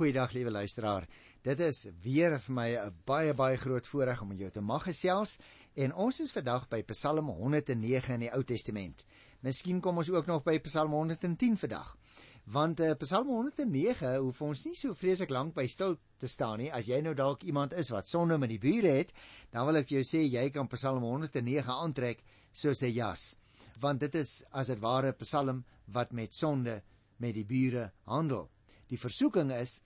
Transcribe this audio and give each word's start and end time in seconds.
Goeiedag 0.00 0.32
liewe 0.32 0.50
luisteraar. 0.50 1.04
Dit 1.44 1.60
is 1.60 1.82
weer 2.00 2.38
vir 2.40 2.54
my 2.56 2.68
'n 2.72 2.94
baie 3.04 3.34
baie 3.34 3.56
groot 3.56 3.86
voorreg 3.86 4.22
om 4.22 4.28
met 4.28 4.38
jou 4.38 4.50
te 4.50 4.60
mag 4.60 4.82
gesels 4.82 5.38
en 5.74 5.92
ons 5.94 6.20
is 6.20 6.32
vandag 6.32 6.68
by 6.68 6.82
Psalm 6.82 7.26
109 7.28 8.14
in 8.14 8.20
die 8.20 8.30
Ou 8.32 8.42
Testament. 8.42 9.04
Miskien 9.42 9.80
kom 9.80 9.98
ons 9.98 10.08
ook 10.08 10.26
nog 10.26 10.42
by 10.42 10.58
Psalm 10.58 10.92
110 10.92 11.56
vandag. 11.56 11.96
Want 12.44 12.80
uh, 12.80 12.94
Psalm 12.94 13.26
109 13.26 14.16
hoef 14.16 14.40
ons 14.42 14.64
nie 14.64 14.74
so 14.74 14.94
vreeslik 14.94 15.30
lank 15.30 15.54
by 15.54 15.66
stil 15.66 15.98
te 16.16 16.28
staan 16.28 16.58
nie. 16.58 16.72
As 16.72 16.86
jy 16.86 17.02
nou 17.02 17.14
dalk 17.14 17.42
iemand 17.42 17.74
is 17.74 17.90
wat 17.90 18.08
sonde 18.08 18.38
met 18.38 18.48
die 18.48 18.58
bure 18.58 18.88
het, 18.88 19.12
dan 19.50 19.66
wil 19.66 19.76
ek 19.76 19.90
jou 19.90 20.00
sê 20.00 20.24
jy 20.24 20.48
kan 20.48 20.68
Psalm 20.68 21.02
109 21.02 21.68
aantrek 21.68 22.24
soos 22.52 22.82
'n 22.82 22.88
jas. 22.94 23.36
Want 23.80 24.00
dit 24.00 24.14
is 24.14 24.44
as 24.50 24.68
dit 24.68 24.80
ware 24.80 25.08
'n 25.12 25.18
Psalm 25.18 25.64
wat 25.92 26.12
met 26.12 26.34
sonde 26.34 26.82
met 27.18 27.34
die 27.34 27.44
bure 27.44 27.92
handel. 28.06 28.48
Die 28.88 28.98
versoeking 28.98 29.52
is 29.52 29.82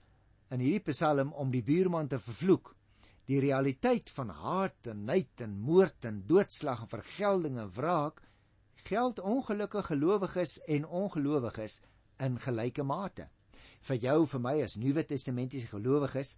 in 0.53 0.61
hierdie 0.61 0.91
Psalm 0.91 1.33
om 1.33 1.51
die 1.51 1.63
buurman 1.65 2.07
te 2.07 2.19
vervloek. 2.21 2.73
Die 3.25 3.39
realiteit 3.41 4.09
van 4.13 4.29
haat 4.29 4.91
en 4.91 5.05
nait 5.07 5.41
en 5.41 5.57
moord 5.57 6.05
en 6.05 6.21
doodslag 6.27 6.83
en 6.85 6.91
vergelding 6.91 7.57
en 7.59 7.71
wraak 7.73 8.21
geld 8.85 9.19
ongelukkige 9.19 9.87
gelowiges 9.89 10.59
en 10.69 10.85
ongelowiges 10.85 11.79
in 12.21 12.37
gelyke 12.39 12.83
mate. 12.85 13.29
Vir 13.85 13.97
jou 14.01 14.19
vir 14.29 14.41
my 14.41 14.59
as 14.61 14.77
Nuwe 14.77 15.03
Testamentiese 15.09 15.71
gelowiges 15.71 16.35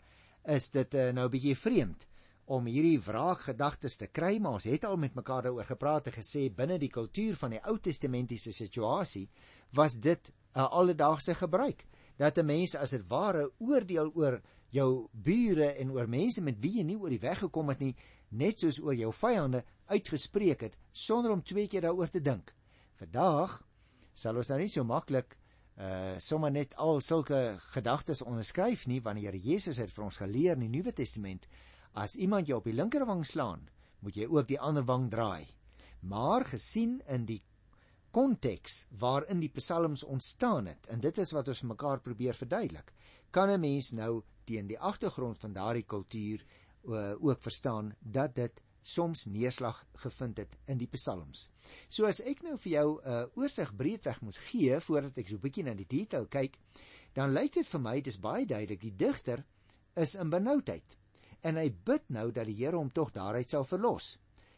is 0.47 0.69
dit 0.71 0.95
uh, 0.95 1.09
nou 1.11 1.27
'n 1.27 1.31
bietjie 1.31 1.55
vreemd 1.55 2.07
om 2.47 2.65
hierdie 2.65 2.99
wraakgedagtes 3.03 3.97
te 3.99 4.07
kry, 4.07 4.37
maar 4.39 4.55
ons 4.55 4.63
het 4.63 4.85
al 4.87 4.95
met 4.95 5.15
mekaar 5.15 5.43
daaroor 5.43 5.67
gepraat 5.67 6.07
en 6.07 6.15
gesê 6.15 6.47
binne 6.47 6.77
die 6.79 6.89
kultuur 6.89 7.35
van 7.35 7.51
die 7.51 7.59
Ou 7.67 7.77
Testamentiese 7.79 8.53
situasie 8.55 9.27
was 9.75 9.99
dit 9.99 10.31
'n 10.55 10.71
alledaagse 10.71 11.35
gebruik 11.35 11.83
dat 12.17 12.37
'n 12.37 12.45
mens 12.45 12.75
as 12.75 12.91
dit 12.91 13.07
ware 13.07 13.51
oordeel 13.57 14.11
oor 14.15 14.41
jou 14.69 15.07
bure 15.11 15.73
en 15.79 15.91
oor 15.91 16.07
mense 16.07 16.41
met 16.41 16.59
wie 16.59 16.77
jy 16.77 16.83
nie 16.83 16.97
oor 16.97 17.09
die 17.09 17.23
weg 17.23 17.39
gekom 17.39 17.69
het 17.69 17.79
nie, 17.79 17.95
net 18.29 18.59
soos 18.59 18.79
oor 18.79 18.95
jou 18.95 19.13
vyande 19.13 19.63
uitgespreek 19.85 20.61
het 20.61 20.77
sonder 20.91 21.31
om 21.31 21.43
twee 21.43 21.67
keer 21.67 21.81
daaroor 21.81 22.09
te 22.09 22.21
dink. 22.21 22.53
Vandag 22.99 23.61
sal 24.13 24.35
ons 24.35 24.49
nou 24.49 24.59
nie 24.59 24.69
so 24.69 24.83
maklik 24.83 25.37
uh 25.77 26.17
sommer 26.17 26.51
net 26.51 26.73
al 26.75 27.01
sulke 27.01 27.57
gedagtes 27.73 28.23
onderskryf 28.25 28.87
nie 28.87 29.01
wanneer 29.01 29.35
Jesus 29.35 29.77
het 29.77 29.91
vir 29.93 30.03
ons 30.03 30.17
geleer 30.17 30.55
in 30.55 30.65
die 30.65 30.73
Nuwe 30.79 30.93
Testament 30.93 31.47
as 31.93 32.15
iemand 32.15 32.47
jou 32.47 32.57
op 32.57 32.65
die 32.65 32.73
linkerwang 32.73 33.23
slaan, 33.25 33.69
moet 34.01 34.17
jy 34.17 34.25
ook 34.25 34.47
die 34.47 34.59
ander 34.59 34.85
wang 34.85 35.09
draai. 35.09 35.45
Maar 36.01 36.45
gesien 36.45 37.01
in 37.07 37.25
die 37.25 37.41
konteks 38.11 38.85
waarin 38.99 39.39
die 39.39 39.51
psalms 39.53 40.03
ontstaan 40.03 40.65
het 40.65 40.87
en 40.87 40.99
dit 40.99 41.17
is 41.17 41.31
wat 41.31 41.47
ons 41.47 41.61
mekaar 41.61 41.99
probeer 42.01 42.33
verduidelik 42.33 42.93
kan 43.31 43.49
'n 43.49 43.59
mens 43.59 43.91
nou 43.91 44.23
teen 44.45 44.67
die 44.67 44.79
agtergrond 44.79 45.37
van 45.37 45.53
daardie 45.53 45.85
kultuur 45.85 46.45
uh, 46.87 47.13
ook 47.19 47.41
verstaan 47.41 47.95
dat 47.99 48.35
dit 48.35 48.61
soms 48.81 49.25
neerslag 49.25 49.85
gevind 49.93 50.37
het 50.37 50.57
in 50.65 50.77
die 50.77 50.87
psalms. 50.87 51.49
So 51.89 52.05
as 52.05 52.21
ek 52.21 52.43
nou 52.43 52.57
vir 52.57 52.71
jou 52.71 52.99
'n 53.01 53.09
uh, 53.09 53.25
oorsig 53.35 53.75
breedweg 53.75 54.21
moet 54.21 54.37
gee 54.37 54.79
voordat 54.79 55.17
ek 55.17 55.27
so 55.27 55.35
'n 55.35 55.43
bietjie 55.43 55.63
na 55.63 55.73
die 55.73 55.87
detail 55.87 56.25
kyk, 56.25 56.57
dan 57.13 57.33
lyk 57.33 57.53
dit 57.53 57.67
vir 57.67 57.81
my 57.81 58.01
dis 58.01 58.19
baie 58.19 58.45
duidelik 58.45 58.81
die 58.81 58.95
digter 58.95 59.43
is 59.95 60.15
in 60.15 60.29
benoudheid 60.29 60.97
en 61.41 61.55
hy 61.55 61.69
bid 61.69 62.09
nou 62.09 62.31
dat 62.31 62.47
die 62.49 62.55
Here 62.55 62.77
hom 62.77 62.89
tog 62.91 63.11
daaruit 63.11 63.49
sal 63.49 63.63
verlos. 63.63 64.17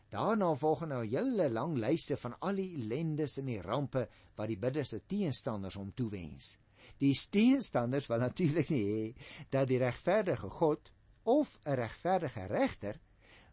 Daarna 0.10 0.56
volg 0.56 0.86
nou 0.90 1.04
'n 1.06 1.10
hele 1.10 1.50
lang 1.50 1.78
lyste 1.78 2.18
van 2.18 2.36
al 2.40 2.56
die 2.56 2.74
ellendes 2.76 3.38
en 3.38 3.46
die 3.46 3.62
rampe 3.62 4.08
wat 4.36 4.48
die 4.48 4.58
bidder 4.58 4.86
se 4.86 5.06
teenstanders 5.06 5.76
hom 5.76 5.94
toewens. 5.94 6.58
Die 6.98 7.14
teenstanders 7.32 8.08
wil 8.08 8.20
natuurlik 8.20 8.70
nie 8.70 8.86
hê 8.86 9.04
dat 9.50 9.68
die 9.68 9.78
regverdige 9.78 10.50
God 10.50 10.92
of 11.24 11.60
'n 11.66 11.76
regverdige 11.76 12.48
regter 12.48 13.00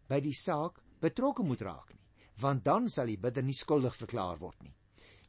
by 0.09 0.21
die 0.21 0.35
saak 0.35 0.81
betrokke 1.01 1.43
moet 1.43 1.61
raak 1.61 1.93
nie, 1.93 2.07
want 2.41 2.65
dan 2.65 2.89
sal 2.89 3.07
die 3.07 3.21
bidder 3.21 3.43
nie 3.43 3.55
skuldig 3.55 3.97
verklaar 3.97 4.39
word 4.39 4.63
nie. 4.63 4.75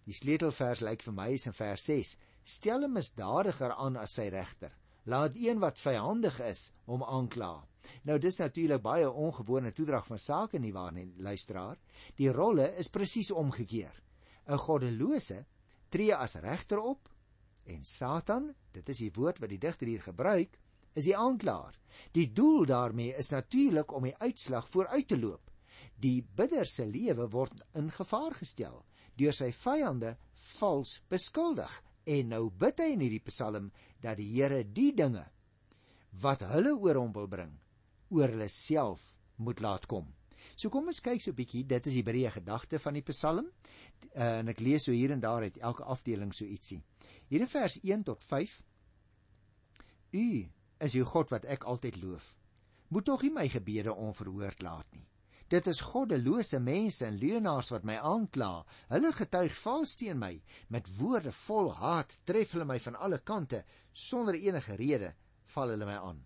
Die 0.06 0.14
sleutelvers 0.14 0.82
lyk 0.82 1.02
vir 1.04 1.14
my 1.14 1.30
is 1.34 1.48
in 1.48 1.54
vers 1.54 1.84
6: 1.84 2.18
Stel 2.46 2.86
'n 2.86 2.94
misdadiger 2.94 3.74
aan 3.76 3.98
as 3.98 4.14
sy 4.14 4.30
regter. 4.30 4.72
Laat 5.06 5.36
een 5.36 5.60
wat 5.60 5.80
vyandig 5.80 6.40
is 6.40 6.72
hom 6.86 7.04
aankla. 7.04 7.68
Nou 8.08 8.18
dis 8.20 8.38
natuurlik 8.40 8.82
baie 8.82 9.10
ongewone 9.10 9.72
toedrag 9.72 10.06
van 10.08 10.20
sake 10.20 10.60
nie 10.60 10.74
waar 10.74 10.94
nie, 10.94 11.08
luisteraar. 11.18 11.78
Die 12.16 12.32
rolle 12.32 12.74
is 12.80 12.90
presies 12.90 13.32
omgekeer. 13.32 14.04
'n 14.48 14.58
Goddelose 14.58 15.46
tree 15.90 16.16
as 16.16 16.36
regter 16.36 16.80
op 16.80 17.10
en 17.66 17.84
Satan, 17.84 18.54
dit 18.72 18.90
is 18.90 18.98
die 18.98 19.12
woord 19.12 19.40
wat 19.40 19.50
die 19.50 19.60
digter 19.60 19.88
hier 19.88 20.02
gebruik, 20.02 20.56
is 20.96 21.04
die 21.04 21.18
aanklaer. 21.18 21.76
Die 22.16 22.32
doel 22.34 22.66
daarmee 22.66 23.16
is 23.20 23.30
natuurlik 23.30 23.92
om 23.92 24.08
die 24.08 24.16
uitslag 24.18 24.70
vooruit 24.70 25.08
te 25.08 25.18
loop. 25.20 25.52
Die 26.00 26.24
bidder 26.24 26.66
se 26.66 26.86
lewe 26.86 27.28
word 27.30 27.62
in 27.76 27.92
gevaar 27.92 28.34
gestel 28.34 28.86
deur 29.18 29.34
sy 29.34 29.50
vyande 29.52 30.16
vals 30.60 31.00
beskuldig. 31.10 31.72
En 32.06 32.30
nou 32.30 32.44
bid 32.50 32.80
hy 32.80 32.92
in 32.94 33.02
hierdie 33.04 33.26
Psalm 33.28 33.72
dat 34.00 34.18
die 34.18 34.30
Here 34.30 34.64
die 34.64 34.94
dinge 34.96 35.26
wat 36.22 36.46
hulle 36.54 36.76
oor 36.78 37.02
hom 37.02 37.12
wil 37.14 37.28
bring 37.28 37.56
oor 38.10 38.32
hulle 38.34 38.48
self 38.48 39.14
moet 39.38 39.60
laat 39.60 39.86
kom. 39.86 40.08
So 40.56 40.72
kom 40.74 40.88
ons 40.90 41.02
kyk 41.04 41.22
so 41.22 41.32
'n 41.32 41.38
bietjie, 41.38 41.66
dit 41.66 41.88
is 41.88 41.94
die 41.94 42.04
breë 42.04 42.32
gedagte 42.32 42.80
van 42.80 42.94
die 42.94 43.06
Psalm. 43.12 43.52
Uh, 44.16 44.40
en 44.40 44.48
ek 44.50 44.60
lees 44.60 44.84
so 44.86 44.92
hier 44.92 45.12
en 45.12 45.20
daar 45.20 45.42
uit 45.42 45.58
elke 45.58 45.84
afdeling 45.84 46.34
so 46.34 46.46
ietsie. 46.46 46.82
Hier 47.30 47.42
in 47.42 47.48
vers 47.48 47.80
1 47.84 48.04
tot 48.04 48.24
5. 48.24 48.62
U 50.14 50.50
is 50.80 50.92
die 50.92 51.04
God 51.04 51.30
wat 51.30 51.46
ek 51.46 51.64
altyd 51.64 52.02
loof. 52.02 52.38
Moet 52.90 53.06
tog 53.06 53.22
nie 53.22 53.32
my 53.32 53.48
gebede 53.50 53.94
onverhoord 53.94 54.62
laat 54.62 54.88
nie. 54.94 55.06
Dit 55.48 55.68
is 55.68 55.80
goddelose 55.80 56.60
mense 56.60 57.06
en 57.06 57.20
leuenaars 57.20 57.70
wat 57.72 57.86
my 57.88 57.96
aankla. 58.04 58.66
Hulle 58.92 59.12
getuig 59.16 59.54
vals 59.56 59.96
teen 59.96 60.20
my 60.20 60.34
met 60.74 60.90
woorde 60.98 61.32
vol 61.32 61.72
haat, 61.72 62.18
tref 62.28 62.52
hulle 62.56 62.68
my 62.68 62.80
van 62.84 62.96
alle 62.96 63.20
kante 63.20 63.64
sonder 63.94 64.36
enige 64.36 64.76
rede 64.76 65.14
val 65.54 65.72
hulle 65.72 65.88
my 65.88 65.96
aan. 66.10 66.20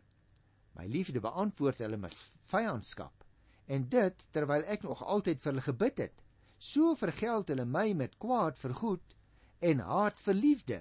My 0.77 0.87
liefde 0.87 1.21
beantwoord 1.23 1.81
hulle 1.83 1.99
met 1.99 2.15
vyandskap 2.51 3.25
en 3.71 3.87
dit 3.89 4.27
terwyl 4.35 4.65
ek 4.67 4.83
nog 4.83 5.03
altyd 5.03 5.39
vir 5.39 5.51
hulle 5.51 5.63
gebid 5.65 5.99
het. 6.05 6.23
So 6.59 6.95
vergeld 6.99 7.51
hulle 7.53 7.65
my 7.65 7.91
met 7.97 8.17
kwaad 8.21 8.57
vir 8.59 8.73
goed 8.81 9.15
en 9.61 9.83
haat 9.85 10.19
vir 10.19 10.37
liefde. 10.37 10.79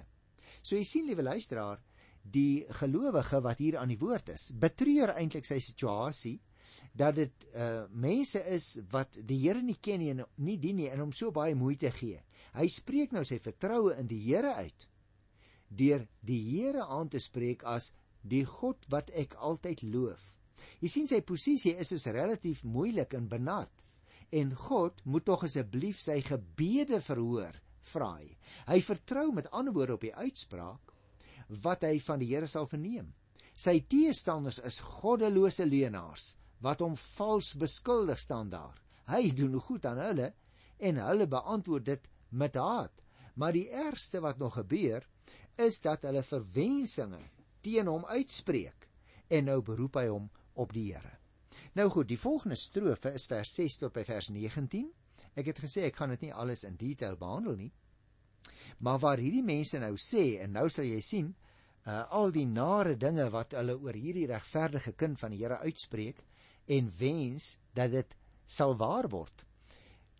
So 0.61 0.75
jy 0.75 0.83
sien 0.85 1.07
liewe 1.07 1.23
luisteraar, 1.25 1.79
die 2.21 2.65
gelowige 2.81 3.39
wat 3.41 3.61
hier 3.63 3.79
aan 3.79 3.89
die 3.89 3.99
woord 4.01 4.29
is, 4.35 4.51
betreur 4.53 5.15
eintlik 5.15 5.47
sy 5.49 5.57
situasie 5.63 6.37
dat 6.97 7.15
dit 7.17 7.47
uh 7.55 7.87
mense 7.91 8.41
is 8.47 8.73
wat 8.91 9.17
die 9.27 9.39
Here 9.41 9.61
nie 9.61 9.77
ken 9.81 9.99
nie 9.99 10.11
en 10.13 10.23
nie 10.37 10.57
dien 10.61 10.77
nie 10.79 10.89
en 10.91 11.01
hom 11.05 11.13
so 11.15 11.31
baie 11.31 11.55
moeite 11.55 11.91
gee. 11.95 12.21
Hy 12.53 12.67
spreek 12.67 13.13
nou 13.15 13.23
sy 13.27 13.39
vertroue 13.39 13.95
in 13.99 14.07
die 14.11 14.21
Here 14.27 14.55
uit 14.59 14.87
deur 15.71 16.03
die 16.27 16.39
Here 16.49 16.83
aan 16.83 17.09
te 17.09 17.19
spreek 17.23 17.63
as 17.63 17.93
die 18.21 18.43
God 18.45 18.85
wat 18.89 19.11
ek 19.17 19.35
altyd 19.37 19.83
loof. 19.83 20.23
Jy 20.81 20.89
sien 20.89 21.09
sy 21.09 21.21
posisie 21.25 21.73
is 21.81 21.91
soos 21.91 22.07
relatief 22.13 22.63
moeilik 22.63 23.15
en 23.17 23.29
benard. 23.29 23.73
En 24.31 24.53
God 24.55 25.01
moet 25.03 25.25
tog 25.27 25.43
asseblief 25.47 25.99
sy 25.99 26.21
gebede 26.23 27.01
verhoor, 27.03 27.57
vra 27.91 28.13
hy. 28.19 28.29
Hy 28.69 28.79
vertrou 28.85 29.31
met 29.35 29.49
ander 29.51 29.75
woorde 29.75 29.97
op 29.97 30.05
die 30.05 30.15
uitspraak 30.15 30.93
wat 31.65 31.83
hy 31.83 31.97
van 31.99 32.21
die 32.21 32.29
Here 32.29 32.47
sal 32.47 32.69
verneem. 32.69 33.09
Sy 33.57 33.81
teestanders 33.91 34.61
is 34.63 34.79
goddelose 34.79 35.65
leenaars 35.67 36.35
wat 36.63 36.79
hom 36.85 36.95
vals 36.95 37.51
beskuldig 37.59 38.21
staan 38.21 38.49
daar. 38.53 38.77
Hy 39.09 39.33
doen 39.35 39.57
goed 39.59 39.85
aan 39.89 39.99
hulle 39.99 40.31
en 40.79 41.01
hulle 41.01 41.27
beantwoord 41.27 41.85
dit 41.89 42.07
met 42.29 42.55
haat. 42.55 42.93
Maar 43.35 43.57
die 43.57 43.67
ergste 43.67 44.21
wat 44.23 44.39
nog 44.39 44.55
gebeur 44.59 45.03
is 45.59 45.81
dat 45.83 46.05
hulle 46.07 46.23
verwensinge 46.23 47.19
teen 47.61 47.87
hom 47.87 48.05
uitspreek 48.05 48.87
en 49.29 49.45
nou 49.45 49.61
beroep 49.61 49.95
hy 49.95 50.07
hom 50.07 50.29
op 50.53 50.73
die 50.73 50.91
Here. 50.93 51.17
Nou 51.75 51.89
goed, 51.89 52.07
die 52.07 52.19
volgende 52.19 52.55
strofe 52.55 53.13
is 53.15 53.27
vers 53.27 53.53
6 53.55 53.77
tot 53.83 53.93
by 53.93 54.03
vers 54.07 54.29
19. 54.31 54.89
Ek 55.35 55.51
het 55.51 55.61
gesê 55.63 55.85
ek 55.87 55.99
gaan 55.99 56.13
dit 56.15 56.27
nie 56.27 56.33
alles 56.33 56.65
in 56.67 56.75
detail 56.79 57.17
behandel 57.19 57.55
nie. 57.59 57.71
Maar 58.79 58.99
waar 58.99 59.21
hierdie 59.21 59.45
mense 59.45 59.79
nou 59.79 59.93
sê 59.99 60.41
en 60.43 60.55
nou 60.57 60.67
sal 60.69 60.87
jy 60.87 60.99
sien 61.05 61.29
uh, 61.85 62.03
al 62.09 62.33
die 62.33 62.47
nare 62.47 62.97
dinge 62.99 63.27
wat 63.33 63.55
hulle 63.57 63.77
oor 63.77 63.97
hierdie 63.97 64.27
regverdige 64.31 64.95
kind 64.97 65.19
van 65.19 65.33
die 65.33 65.43
Here 65.43 65.61
uitspreek 65.61 66.23
en 66.71 66.91
wens 66.99 67.55
dat 67.77 67.93
dit 67.93 68.17
sal 68.45 68.75
waar 68.79 69.09
word. 69.11 69.45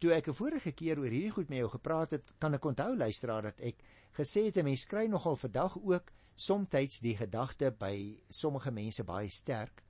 Toe 0.01 0.13
ek 0.15 0.29
'n 0.29 0.33
vorige 0.33 0.71
keer 0.71 0.99
oor 0.99 1.11
hierdie 1.11 1.35
goed 1.35 1.49
met 1.49 1.59
jou 1.59 1.69
gepraat 1.69 2.11
het, 2.11 2.33
kan 2.39 2.53
ek 2.53 2.65
onthou 2.65 2.95
luisteraar 2.95 3.43
dat 3.51 3.59
ek 3.59 3.83
gesê 4.17 4.45
het 4.45 4.57
'n 4.57 4.65
mens 4.65 4.85
kry 4.85 5.05
nogal 5.07 5.35
vandag 5.35 5.77
ook 5.77 6.11
somtyds 6.41 7.01
die 7.05 7.15
gedagte 7.19 7.71
by 7.71 7.95
sommige 8.29 8.73
mense 8.73 9.05
baie 9.07 9.29
sterk 9.29 9.83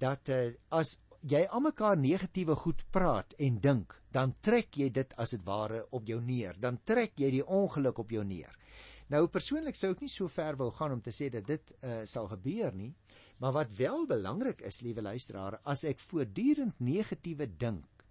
dat 0.00 0.30
uh, 0.30 0.44
as 0.70 1.00
jy 1.20 1.42
almekaar 1.50 1.98
negatiewe 2.00 2.54
goed 2.56 2.84
praat 2.94 3.34
en 3.38 3.58
dink, 3.60 3.96
dan 4.12 4.32
trek 4.40 4.76
jy 4.78 4.88
dit 4.94 5.12
as 5.20 5.34
dit 5.34 5.42
ware 5.44 5.82
op 5.96 6.06
jou 6.08 6.20
neer. 6.24 6.56
Dan 6.56 6.80
trek 6.84 7.18
jy 7.20 7.30
die 7.34 7.44
ongeluk 7.44 7.98
op 8.00 8.14
jou 8.14 8.24
neer. 8.24 8.54
Nou 9.10 9.26
persoonlik 9.28 9.76
sou 9.76 9.90
ek 9.92 10.04
nie 10.04 10.12
so 10.12 10.30
ver 10.30 10.56
wil 10.56 10.70
gaan 10.76 10.94
om 10.94 11.02
te 11.02 11.12
sê 11.12 11.28
dat 11.34 11.46
dit 11.48 11.72
uh, 11.82 12.02
sal 12.06 12.30
gebeur 12.30 12.74
nie, 12.78 12.92
maar 13.42 13.56
wat 13.56 13.72
wel 13.74 14.06
belangrik 14.06 14.62
is, 14.68 14.82
liewe 14.86 15.02
luisteraar, 15.02 15.58
as 15.64 15.82
ek 15.88 15.98
voortdurend 16.04 16.78
negatiewe 16.78 17.48
dink 17.58 18.06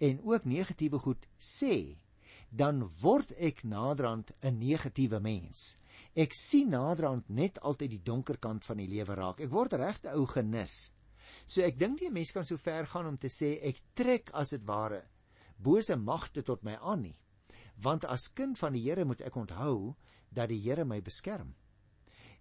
en 0.00 0.22
ook 0.24 0.46
negatiewe 0.48 0.98
goed 0.98 1.26
sê, 1.36 1.94
dan 2.50 2.82
word 3.00 3.32
ek 3.38 3.62
naderhand 3.64 4.32
'n 4.42 4.58
negatiewe 4.58 5.20
mens. 5.20 5.78
Ek 6.14 6.34
sien 6.34 6.70
naderhand 6.70 7.28
net 7.28 7.60
altyd 7.60 7.90
die 7.90 8.02
donker 8.02 8.38
kant 8.38 8.64
van 8.64 8.76
die 8.76 8.88
lewe 8.88 9.14
raak. 9.14 9.40
Ek 9.40 9.50
word 9.50 9.72
regte 9.72 10.10
ou 10.14 10.26
genis. 10.26 10.92
So 11.46 11.62
ek 11.62 11.78
dink 11.78 12.00
nie 12.00 12.08
'n 12.08 12.12
mens 12.12 12.32
kan 12.32 12.44
so 12.44 12.56
ver 12.56 12.86
gaan 12.86 13.06
om 13.06 13.18
te 13.18 13.28
sê 13.28 13.62
ek 13.62 13.82
trek 13.94 14.30
as 14.34 14.50
dit 14.50 14.66
ware 14.66 15.02
bose 15.62 15.96
magte 15.96 16.42
tot 16.42 16.64
my 16.64 16.76
aan 16.80 17.02
nie. 17.02 17.16
Want 17.80 18.04
as 18.04 18.32
kind 18.36 18.58
van 18.58 18.72
die 18.72 18.82
Here 18.82 19.04
moet 19.04 19.20
ek 19.20 19.36
onthou 19.36 19.94
dat 20.32 20.48
die 20.48 20.60
Here 20.60 20.84
my 20.84 21.00
beskerm. 21.00 21.54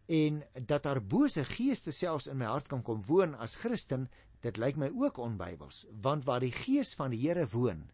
En 0.07 0.43
dat 0.65 0.83
daar 0.83 1.01
bose 1.01 1.45
geeste 1.45 1.91
selfs 1.91 2.27
in 2.27 2.37
my 2.37 2.45
hart 2.45 2.67
kan 2.67 2.81
kom 2.83 3.03
woon 3.05 3.35
as 3.35 3.55
Christen, 3.55 4.09
dit 4.41 4.57
lyk 4.57 4.77
my 4.77 4.89
ook 4.89 5.17
onbybels, 5.17 5.85
want 5.91 6.25
waar 6.25 6.39
die 6.39 6.53
gees 6.55 6.95
van 6.95 7.11
die 7.11 7.21
Here 7.27 7.45
woon, 7.51 7.89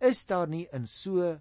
is 0.00 0.26
daar 0.26 0.48
nie 0.48 0.66
in 0.72 0.86
so 0.86 1.40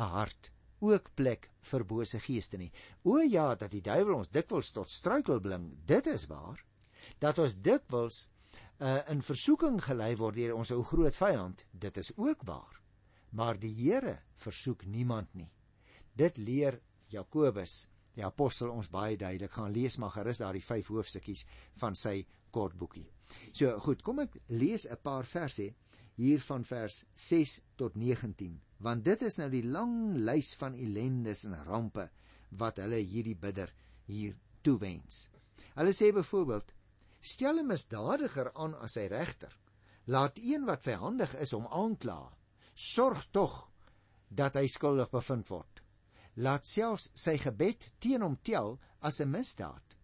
'n 0.00 0.10
hart 0.16 0.50
ook 0.80 1.10
plek 1.14 1.50
vir 1.70 1.84
bose 1.84 2.18
geeste 2.24 2.56
nie. 2.56 2.72
O 3.04 3.20
ja, 3.20 3.54
dat 3.54 3.70
die 3.70 3.84
duiwel 3.84 4.16
ons 4.22 4.32
dikwels 4.32 4.72
tot 4.72 4.90
struikel 4.90 5.40
bring, 5.44 5.66
dit 5.86 6.06
is 6.06 6.26
waar. 6.26 6.64
Dat 7.20 7.38
ons 7.38 7.56
dikwels 7.60 8.30
uh, 8.80 9.00
in 9.12 9.20
versoeking 9.22 9.80
gelei 9.84 10.14
word 10.16 10.38
deur 10.40 10.56
ons 10.56 10.72
ou 10.72 10.82
groot 10.82 11.16
vyand, 11.16 11.66
dit 11.72 11.96
is 12.00 12.12
ook 12.16 12.44
waar. 12.48 12.80
Maar 13.36 13.60
die 13.60 13.74
Here 13.76 14.16
versoek 14.40 14.86
niemand 14.86 15.34
nie. 15.34 15.50
Dit 16.16 16.38
leer 16.38 16.80
Jakobus, 17.12 17.88
die 18.16 18.24
apostel 18.24 18.72
ons 18.72 18.88
baie 18.90 19.16
duidelik. 19.16 19.52
Gaan 19.52 19.72
lees 19.72 19.98
maar 19.98 20.14
gerus 20.16 20.40
daardie 20.40 20.64
5 20.64 20.90
hoofstukkies 20.94 21.44
van 21.82 21.94
sy 21.94 22.24
kort 22.50 22.74
boekie. 22.78 23.06
So 23.52 23.76
goed, 23.84 24.02
kom 24.02 24.24
ek 24.24 24.40
lees 24.48 24.86
'n 24.88 24.98
paar 25.02 25.24
verse 25.24 25.74
hier 26.16 26.40
van 26.40 26.64
vers 26.64 27.04
6 27.14 27.60
tot 27.76 27.94
19, 27.94 28.60
want 28.80 29.04
dit 29.04 29.22
is 29.22 29.36
nou 29.38 29.48
die 29.52 29.64
lang 29.64 30.16
lys 30.16 30.54
van 30.60 30.74
ellendes 30.74 31.44
en 31.44 31.56
rampe 31.64 32.08
wat 32.60 32.80
hulle 32.82 33.00
hierdie 33.04 33.36
bidder 33.36 33.72
hier 34.06 34.36
toewens. 34.62 35.28
Hulle 35.76 35.92
sê 35.96 36.10
byvoorbeeld 36.12 36.72
Stel 37.20 37.58
'n 37.60 37.66
misdadiger 37.66 38.48
aan 38.54 38.74
as 38.74 38.92
sy 38.96 39.06
regter. 39.12 39.52
Laat 40.04 40.38
een 40.38 40.64
wat 40.64 40.82
vyhandig 40.82 41.34
is 41.36 41.52
hom 41.52 41.66
aankla. 41.66 42.32
Sorg 42.74 43.26
tog 43.30 43.68
dat 44.28 44.54
hy 44.54 44.66
skuldig 44.66 45.10
bevind 45.10 45.48
word. 45.48 45.82
Laat 46.34 46.66
selfs 46.66 47.10
sy 47.14 47.36
gebed 47.38 47.92
teen 47.98 48.22
hom 48.22 48.38
tel 48.42 48.78
as 49.00 49.20
'n 49.20 49.30
misdaad. 49.30 49.96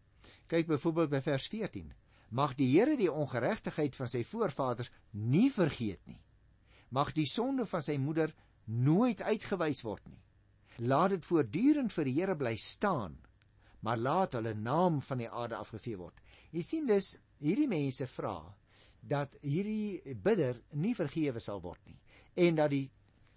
Kyk 0.47 0.67
byvoorbeeld 0.67 1.11
by 1.11 1.21
vers 1.21 1.49
14. 1.49 1.95
Mag 2.31 2.55
die 2.55 2.69
Here 2.77 2.97
die 2.97 3.13
ongeregtigheid 3.13 3.97
van 3.97 4.09
sy 4.09 4.25
voorvaders 4.25 4.91
nie 5.11 5.51
vergeet 5.51 6.07
nie. 6.07 6.21
Mag 6.91 7.13
die 7.13 7.27
sonde 7.27 7.67
van 7.67 7.83
sy 7.83 7.97
moeder 7.97 8.35
nooit 8.67 9.23
uitgewys 9.23 9.83
word 9.87 10.05
nie. 10.11 10.23
Laat 10.85 11.15
dit 11.15 11.25
voortdurend 11.27 11.93
vir 11.93 12.05
die 12.05 12.15
Here 12.19 12.37
bly 12.37 12.57
staan, 12.61 13.17
maar 13.81 13.99
laat 13.99 14.35
hulle 14.37 14.55
naam 14.55 15.01
van 15.01 15.23
die 15.23 15.31
aarde 15.31 15.57
afgevee 15.57 15.97
word. 15.97 16.21
Jy 16.53 16.63
sien 16.63 16.87
dus 16.87 17.15
hierdie 17.41 17.69
mense 17.71 18.07
vra 18.11 18.39
dat 19.07 19.37
hierdie 19.43 20.15
bidder 20.15 20.59
nie 20.83 20.95
vergewe 20.99 21.41
sal 21.43 21.61
word 21.63 21.83
nie 21.87 21.99
en 22.47 22.57
dat 22.59 22.73
die 22.73 22.89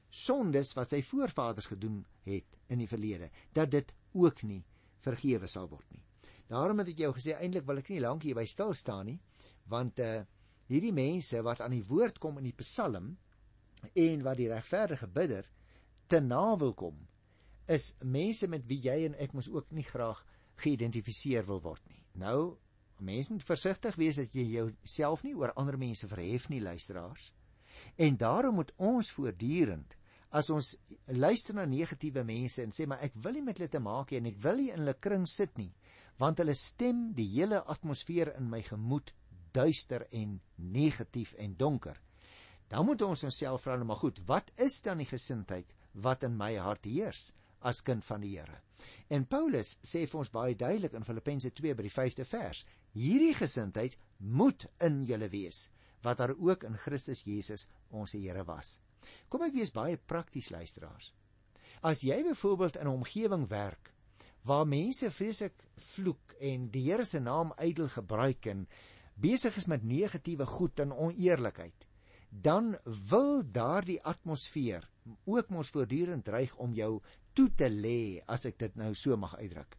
sondes 0.10 0.72
wat 0.78 0.96
sy 0.96 1.02
voorvaders 1.06 1.70
gedoen 1.70 2.00
het 2.26 2.58
in 2.74 2.82
die 2.82 2.90
verlede 2.90 3.30
dat 3.54 3.70
dit 3.72 3.92
ook 4.18 4.42
nie 4.44 4.64
vergewe 5.04 5.48
sal 5.48 5.70
word 5.70 5.86
nie. 5.94 6.02
Daarom 6.50 6.82
het 6.82 6.90
ek 6.96 7.04
jou 7.04 7.12
gesê 7.14 7.36
eintlik 7.38 7.68
wil 7.68 7.80
ek 7.84 7.92
nie 7.94 8.02
lank 8.02 8.26
hier 8.26 8.38
by 8.40 8.48
stil 8.50 8.74
staan 8.74 9.12
nie 9.12 9.20
want 9.70 10.02
uh 10.04 10.20
hierdie 10.70 10.94
mense 10.94 11.40
wat 11.42 11.64
aan 11.66 11.74
die 11.74 11.86
woord 11.86 12.20
kom 12.22 12.36
in 12.38 12.46
die 12.46 12.58
Psalm 12.62 13.16
en 13.94 14.24
wat 14.24 14.38
die 14.38 14.50
regverdige 14.52 15.08
bidder 15.08 15.50
te 16.08 16.20
na 16.20 16.56
wil 16.58 16.74
kom 16.74 17.08
is 17.70 17.96
mense 18.02 18.48
met 18.48 18.66
wie 18.66 18.80
jy 18.82 19.06
en 19.06 19.16
ek 19.22 19.34
mos 19.38 19.50
ook 19.50 19.72
nie 19.72 19.86
graag 19.86 20.24
geïdentifiseer 20.60 21.46
wil 21.46 21.62
word 21.62 21.86
nie. 21.88 22.02
Nou 22.14 22.56
'n 22.56 22.58
Mens 23.00 23.30
moet 23.30 23.44
versigtig 23.44 23.96
wees 23.96 24.18
dat 24.20 24.34
jy 24.36 24.44
jouself 24.44 25.24
nie 25.24 25.36
oor 25.36 25.54
ander 25.56 25.78
mense 25.80 26.08
verhef 26.08 26.50
nie, 26.52 26.60
luisteraars. 26.62 27.32
En 27.96 28.18
daarom 28.18 28.56
moet 28.60 28.74
ons 28.76 29.12
voortdurend 29.16 29.96
as 30.30 30.50
ons 30.54 30.74
luister 31.06 31.56
na 31.56 31.66
negatiewe 31.66 32.24
mense 32.24 32.62
en 32.62 32.74
sê 32.76 32.86
maar 32.86 33.02
ek 33.02 33.16
wil 33.24 33.40
nie 33.40 33.46
met 33.46 33.58
hulle 33.58 33.72
te 33.72 33.82
maak 33.82 34.12
hê 34.12 34.20
en 34.20 34.28
ek 34.30 34.42
wil 34.44 34.60
nie 34.62 34.68
in 34.70 34.84
hulle 34.84 34.98
kring 35.00 35.26
sit 35.28 35.56
nie, 35.58 35.72
want 36.22 36.38
hulle 36.44 36.54
stem 36.54 37.08
die 37.18 37.26
hele 37.32 37.64
atmosfeer 37.72 38.36
in 38.36 38.52
my 38.52 38.60
gemoed 38.68 39.14
duister 39.56 40.06
en 40.12 40.36
negatief 40.58 41.34
en 41.40 41.56
donker. 41.58 41.98
Dan 42.70 42.86
moet 42.86 43.02
ons 43.02 43.24
onsself 43.26 43.64
vra, 43.66 43.78
maar 43.84 43.98
goed, 43.98 44.22
wat 44.30 44.52
is 44.62 44.78
dan 44.86 45.02
die 45.02 45.10
gesindheid 45.10 45.74
wat 45.94 46.24
in 46.24 46.38
my 46.38 46.54
hart 46.62 46.86
heers 46.86 47.32
as 47.66 47.82
kind 47.82 48.06
van 48.06 48.22
die 48.22 48.36
Here? 48.38 48.62
En 49.10 49.26
Paulus 49.26 49.78
sê 49.82 50.06
vir 50.06 50.20
ons 50.22 50.30
baie 50.30 50.56
duidelik 50.56 50.94
in 50.94 51.08
Filippense 51.08 51.50
2 51.58 51.74
by 51.76 51.88
die 51.88 51.94
5de 51.94 52.26
vers: 52.30 52.62
Hierdie 52.94 53.34
gesindheid 53.34 53.98
moet 54.20 54.68
in 54.86 55.02
julle 55.10 55.32
wees 55.34 55.70
wat 56.06 56.22
daar 56.22 56.36
ook 56.38 56.64
in 56.64 56.78
Christus 56.80 57.26
Jesus 57.26 57.66
ons 57.90 58.14
Here 58.14 58.46
was. 58.48 58.78
Kom 59.28 59.44
ek 59.44 59.56
wees 59.58 59.74
baie 59.74 59.98
prakties 59.98 60.52
luisteraars. 60.54 61.14
As 61.82 62.04
jy 62.04 62.22
byvoorbeeld 62.24 62.78
in 62.78 62.88
'n 62.88 63.00
omgewing 63.02 63.48
werk 63.50 63.94
waar 64.44 64.68
mense 64.68 65.10
vreeslik 65.12 65.58
vloek 65.76 66.36
en 66.40 66.70
die 66.70 66.86
Here 66.92 67.06
se 67.06 67.20
naam 67.20 67.54
ydel 67.58 67.90
gebruik 67.90 68.46
en 68.46 68.68
besig 69.16 69.58
is 69.58 69.68
met 69.68 69.84
negatiewe 69.84 70.46
goed 70.46 70.80
en 70.80 70.94
oneerlikheid, 70.94 71.89
dan 72.30 72.76
wil 73.10 73.42
daardie 73.52 74.00
atmosfeer 74.04 74.86
ook 75.26 75.50
mos 75.50 75.70
voortdurend 75.74 76.26
dreig 76.26 76.56
om 76.56 76.74
jou 76.74 77.00
toe 77.34 77.50
te 77.56 77.70
lê 77.70 78.22
as 78.30 78.46
ek 78.46 78.60
dit 78.62 78.76
nou 78.78 78.94
so 78.94 79.18
mag 79.18 79.36
uitdruk. 79.40 79.78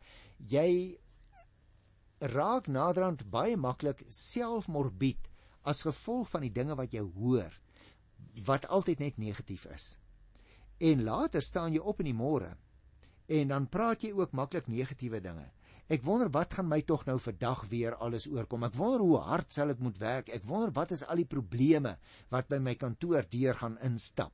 Jy 0.50 0.98
raak 2.20 2.66
naderhand 2.68 3.24
baie 3.30 3.56
maklik 3.56 4.02
selfmorbied 4.08 5.30
as 5.62 5.84
gevolg 5.86 6.28
van 6.32 6.44
die 6.44 6.52
dinge 6.52 6.76
wat 6.76 6.92
jy 6.94 7.04
hoor 7.04 7.54
wat 8.44 8.66
altyd 8.68 9.00
net 9.00 9.16
negatief 9.18 9.64
is. 9.72 9.94
En 10.80 11.04
later 11.04 11.42
staan 11.42 11.72
jy 11.72 11.80
op 11.80 12.00
in 12.00 12.10
die 12.10 12.16
môre 12.16 12.52
en 13.30 13.52
dan 13.52 13.68
praat 13.70 14.02
jy 14.04 14.10
ook 14.16 14.34
maklik 14.36 14.66
negatiewe 14.68 15.20
dinge. 15.22 15.46
Ek 15.90 16.04
wonder 16.06 16.30
wat 16.30 16.54
gaan 16.54 16.68
my 16.70 16.80
tog 16.86 17.02
nou 17.08 17.16
vandag 17.18 17.64
weer 17.68 17.96
alles 17.98 18.28
oorkom. 18.30 18.62
Ek 18.68 18.76
wonder 18.78 19.02
hoe 19.02 19.18
hard 19.26 19.50
sal 19.50 19.72
ek 19.72 19.80
moet 19.82 19.98
werk. 19.98 20.28
Ek 20.30 20.44
wonder 20.46 20.70
wat 20.76 20.92
is 20.94 21.02
al 21.02 21.18
die 21.18 21.26
probleme 21.26 21.96
wat 22.30 22.46
by 22.52 22.60
my 22.62 22.76
kantoor 22.78 23.26
deur 23.26 23.58
gaan 23.58 23.78
instap. 23.82 24.32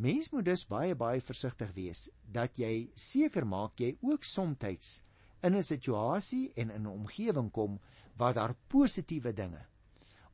Mens 0.00 0.32
moet 0.32 0.48
dus 0.48 0.64
baie 0.66 0.94
baie 0.98 1.20
versigtig 1.22 1.70
wees 1.76 2.08
dat 2.26 2.56
jy 2.58 2.88
seker 2.98 3.44
maak 3.46 3.78
jy 3.78 3.92
ook 4.02 4.24
soms 4.24 5.02
in 5.44 5.54
'n 5.54 5.62
situasie 5.62 6.52
en 6.56 6.70
in 6.70 6.82
'n 6.82 6.96
omgewing 7.00 7.50
kom 7.52 7.78
waar 8.16 8.34
daar 8.34 8.54
positiewe 8.68 9.32
dinge 9.32 9.66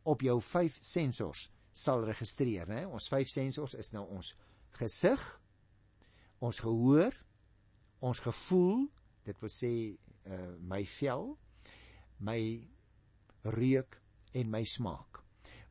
op 0.04 0.20
jou 0.20 0.40
vyf 0.40 0.78
sensors 0.80 1.50
sal 1.72 2.04
registreer, 2.04 2.66
né? 2.68 2.86
Ons 2.86 3.08
vyf 3.08 3.28
sensors 3.28 3.75
is 3.75 3.92
nou 3.92 4.06
ons 4.08 4.36
gesig, 4.70 5.40
ons 6.38 6.60
gehoor, 6.60 7.12
ons 8.00 8.18
gevoel, 8.18 8.88
dit 9.24 9.40
wil 9.40 9.52
sê 9.52 9.72
uh 10.26 10.54
my 10.60 10.84
vel, 10.98 11.36
my 12.18 12.40
reuk 13.56 14.00
en 14.32 14.50
my 14.50 14.64
smaak. 14.64 15.22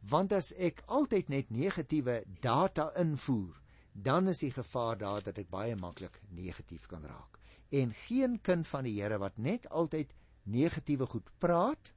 Want 0.09 0.33
as 0.33 0.51
ek 0.57 0.83
altyd 0.87 1.29
net 1.29 1.51
negatiewe 1.51 2.23
data 2.41 2.89
invoer, 2.97 3.57
dan 3.93 4.27
is 4.31 4.39
die 4.45 4.51
gevaar 4.53 4.97
daar 4.97 5.23
dat 5.23 5.37
ek 5.41 5.51
baie 5.51 5.75
maklik 5.75 6.21
negatief 6.31 6.87
kan 6.87 7.03
raak. 7.03 7.39
En 7.69 7.93
geen 8.07 8.39
kind 8.41 8.67
van 8.67 8.87
die 8.87 8.95
Here 9.01 9.19
wat 9.19 9.37
net 9.37 9.67
altyd 9.69 10.13
negatiewe 10.49 11.05
goed 11.05 11.29
praat 11.39 11.93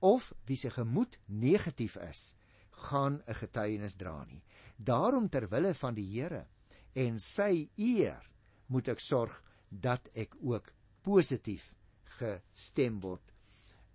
of 0.00 0.32
wie 0.46 0.56
se 0.56 0.70
gemoed 0.70 1.18
negatief 1.26 1.96
is, 1.96 2.34
gaan 2.70 3.22
'n 3.26 3.34
getuienis 3.34 3.96
dra 3.96 4.24
nie. 4.24 4.42
Daarom 4.76 5.28
ter 5.28 5.48
wille 5.48 5.74
van 5.74 5.94
die 5.94 6.08
Here 6.14 6.46
en 6.94 7.18
sy 7.18 7.70
eer 7.76 8.30
moet 8.66 8.88
ek 8.88 9.00
sorg 9.00 9.42
dat 9.68 10.08
ek 10.14 10.34
ook 10.40 10.72
positief 11.02 11.72
gestem 12.18 13.00
word. 13.00 13.34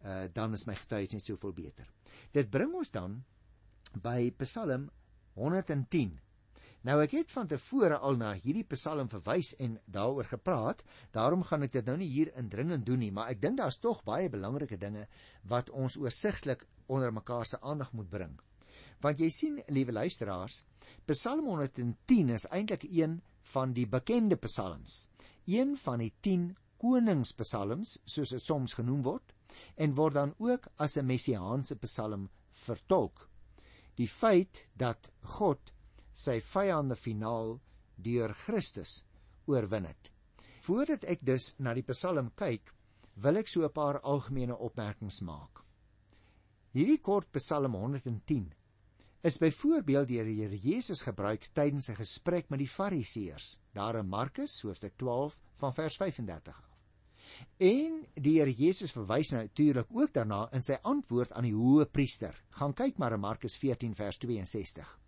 Uh, 0.03 0.27
dan 0.33 0.53
is 0.53 0.67
my 0.67 0.75
getuienis 0.77 1.25
soveel 1.25 1.55
beter. 1.57 1.89
Dit 2.33 2.51
bring 2.53 2.75
ons 2.77 2.91
dan 2.93 3.19
by 4.03 4.29
Psalm 4.37 4.89
110 5.35 6.17
Nou 6.87 7.01
ek 7.03 7.17
het 7.17 7.31
van 7.33 7.47
tevore 7.51 7.97
al 7.97 8.15
na 8.15 8.29
hierdie 8.37 8.65
Psalm 8.71 9.09
verwys 9.11 9.49
en 9.59 9.73
daaroor 9.91 10.27
gepraat. 10.29 10.83
Daarom 11.11 11.41
gaan 11.43 11.65
ek 11.65 11.73
dit 11.73 11.89
nou 11.89 11.97
nie 11.99 12.07
hier 12.07 12.29
indringend 12.39 12.85
doen 12.87 13.01
nie, 13.03 13.11
maar 13.11 13.31
ek 13.33 13.41
dink 13.43 13.57
daar's 13.59 13.79
tog 13.83 14.03
baie 14.07 14.29
belangrike 14.31 14.77
dinge 14.79 15.07
wat 15.51 15.71
ons 15.73 15.97
oorsigtelik 15.99 16.63
onder 16.87 17.11
mekaar 17.11 17.45
se 17.45 17.59
aandag 17.59 17.91
moet 17.97 18.09
bring. 18.09 18.37
Want 19.03 19.19
jy 19.19 19.29
sien, 19.29 19.57
liewe 19.67 19.91
luisteraars, 19.91 20.61
Psalm 21.09 21.49
110 21.51 22.31
is 22.37 22.47
eintlik 22.55 22.87
een 22.87 23.19
van 23.51 23.73
die 23.73 23.87
bekende 23.87 24.37
psalms. 24.37 25.07
een 25.47 25.77
van 25.77 25.99
die 25.99 26.13
10 26.21 26.55
koningspsalms 26.77 27.97
soos 28.05 28.29
dit 28.29 28.43
soms 28.43 28.73
genoem 28.73 29.03
word 29.03 29.33
en 29.75 29.95
word 29.95 30.13
dan 30.13 30.33
ook 30.37 30.67
as 30.77 30.97
'n 30.97 31.05
messiaanse 31.05 31.75
psalm 31.75 32.29
vertolk. 32.51 33.29
Die 33.95 34.07
feit 34.07 34.69
dat 34.75 35.11
God 35.21 35.73
sy 36.11 36.39
vyande 36.39 36.95
finaal 36.95 37.59
deur 37.95 38.33
Christus 38.33 39.03
oorwin 39.45 39.85
het. 39.85 40.11
Voordat 40.67 41.05
ek 41.07 41.23
dus 41.25 41.53
na 41.63 41.73
die 41.77 41.85
Psalm 41.87 42.31
kyk, 42.35 42.73
wil 43.23 43.39
ek 43.41 43.47
so 43.47 43.63
'n 43.63 43.73
paar 43.73 43.99
algemene 44.01 44.57
opmerkings 44.57 45.21
maak. 45.21 45.63
Hierdie 46.73 47.01
kort 47.01 47.31
Psalm 47.31 47.73
110 47.73 48.53
is 49.23 49.37
byvoorbeeld 49.37 50.07
deur 50.07 50.25
die 50.25 50.41
Here 50.41 50.57
Jesus 50.57 51.01
gebruik 51.01 51.49
tydens 51.53 51.89
'n 51.89 51.95
gesprek 51.95 52.49
met 52.49 52.59
die 52.59 52.67
Fariseërs, 52.67 53.57
daar 53.73 53.95
in 53.95 54.09
Markus 54.09 54.61
hoofstuk 54.61 54.97
12 54.97 55.41
van 55.53 55.73
vers 55.73 55.97
35 55.97 56.57
af. 56.57 56.66
En 57.57 58.05
die 58.13 58.37
Here 58.39 58.53
Jesus 58.53 58.91
verwys 58.91 59.31
natuurlik 59.33 59.87
ook 59.91 60.13
daarna 60.13 60.47
in 60.53 60.61
sy 60.61 60.77
antwoord 60.81 61.31
aan 61.31 61.47
die 61.47 61.55
hoë 61.55 61.87
priester. 61.91 62.35
Gaan 62.59 62.73
kyk 62.73 62.97
maar 62.97 63.13
in 63.13 63.23
Markus 63.23 63.57
14 63.57 63.95
vers 63.95 64.17
62. 64.17 64.99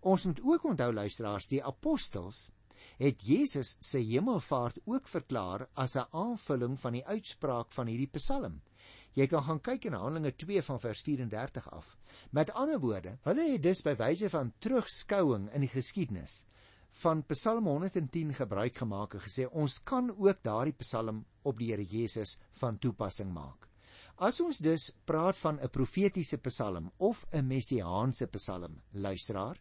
Ons 0.00 0.24
moet 0.24 0.40
ook 0.42 0.64
onthou 0.64 0.92
luisteraars, 0.92 1.48
die 1.48 1.64
apostels 1.64 2.50
het 2.98 3.22
Jesus 3.24 3.76
se 3.80 3.98
hemelvaart 3.98 4.78
ook 4.84 5.08
verklaar 5.08 5.68
as 5.74 5.96
'n 5.96 6.10
aanvulling 6.10 6.78
van 6.78 6.92
die 6.92 7.06
uitspraak 7.06 7.72
van 7.72 7.86
hierdie 7.86 8.10
Psalm. 8.18 8.60
Jy 9.14 9.26
kan 9.26 9.42
gaan 9.42 9.60
kyk 9.60 9.84
in 9.84 9.92
Handelinge 9.92 10.36
2 10.36 10.62
van 10.62 10.80
vers 10.80 11.00
34 11.00 11.70
af. 11.70 11.96
Met 12.30 12.52
ander 12.52 12.80
woorde, 12.80 13.18
hulle 13.22 13.50
het 13.52 13.62
dus 13.62 13.82
by 13.82 13.94
wyse 13.94 14.30
van 14.30 14.52
terugskouing 14.58 15.52
in 15.52 15.60
die 15.60 15.68
geskiedenis 15.68 16.46
van 17.00 17.22
Psalm 17.26 17.66
110 17.66 18.34
gebruik 18.34 18.76
gemaak 18.76 19.14
en 19.14 19.20
gesê 19.24 19.46
ons 19.48 19.78
kan 19.82 20.10
ook 20.10 20.42
daardie 20.44 20.76
Psalm 20.82 21.24
op 21.42 21.58
die 21.58 21.70
Here 21.72 21.84
Jesus 21.84 22.38
van 22.60 22.78
toepassing 22.78 23.32
maak. 23.32 23.68
As 24.22 24.40
ons 24.44 24.58
dus 24.62 24.90
praat 25.08 25.36
van 25.38 25.58
'n 25.58 25.68
profetiese 25.68 26.38
Psalm 26.38 26.92
of 26.98 27.24
'n 27.32 27.46
messiaanse 27.46 28.26
Psalm, 28.26 28.82
luisteraar, 28.92 29.56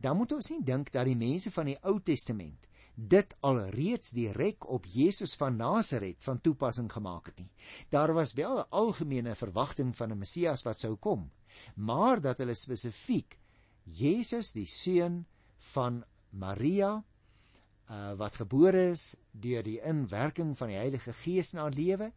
dan 0.00 0.16
moet 0.16 0.32
ons 0.32 0.50
nie 0.50 0.62
dink 0.64 0.92
dat 0.92 1.06
die 1.06 1.16
mense 1.16 1.50
van 1.50 1.66
die 1.66 1.78
Ou 1.82 2.00
Testament 2.00 2.68
dit 2.94 3.34
alreeds 3.40 4.10
direk 4.10 4.68
op 4.68 4.84
Jesus 4.84 5.34
van 5.34 5.56
Nasaret 5.56 6.16
van 6.18 6.40
toepassing 6.40 6.92
gemaak 6.92 7.26
het 7.26 7.38
nie. 7.38 7.50
Daar 7.88 8.12
was 8.12 8.34
wel 8.34 8.58
'n 8.58 8.68
algemene 8.70 9.34
verwagting 9.34 9.96
van 9.96 10.12
'n 10.12 10.18
Messias 10.18 10.62
wat 10.62 10.78
sou 10.78 10.96
kom, 10.96 11.30
maar 11.76 12.20
dat 12.20 12.38
hulle 12.38 12.54
spesifiek 12.54 13.38
Jesus 13.84 14.52
die 14.52 14.66
seun 14.66 15.26
van 15.58 16.04
Maria 16.32 16.96
uh, 16.96 18.12
wat 18.20 18.40
gebore 18.40 18.88
is 18.92 19.12
deur 19.32 19.64
die 19.66 19.80
inwerking 19.84 20.54
van 20.58 20.72
die 20.72 20.80
Heilige 20.80 21.12
Gees 21.22 21.52
na 21.56 21.68
lewe 21.68 22.12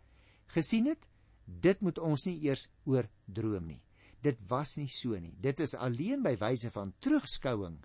gesien 0.53 0.87
het, 0.91 1.07
dit 1.45 1.81
moet 1.81 1.99
ons 1.99 2.27
nie 2.29 2.37
eers 2.47 2.67
oor 2.85 3.07
droom 3.25 3.67
nie. 3.73 3.81
Dit 4.25 4.39
was 4.49 4.77
nie 4.79 4.89
so 4.89 5.17
nie. 5.19 5.35
Dit 5.37 5.59
is 5.61 5.75
alleen 5.77 6.23
by 6.25 6.35
wyse 6.41 6.71
van 6.73 6.93
terugskouing 7.03 7.77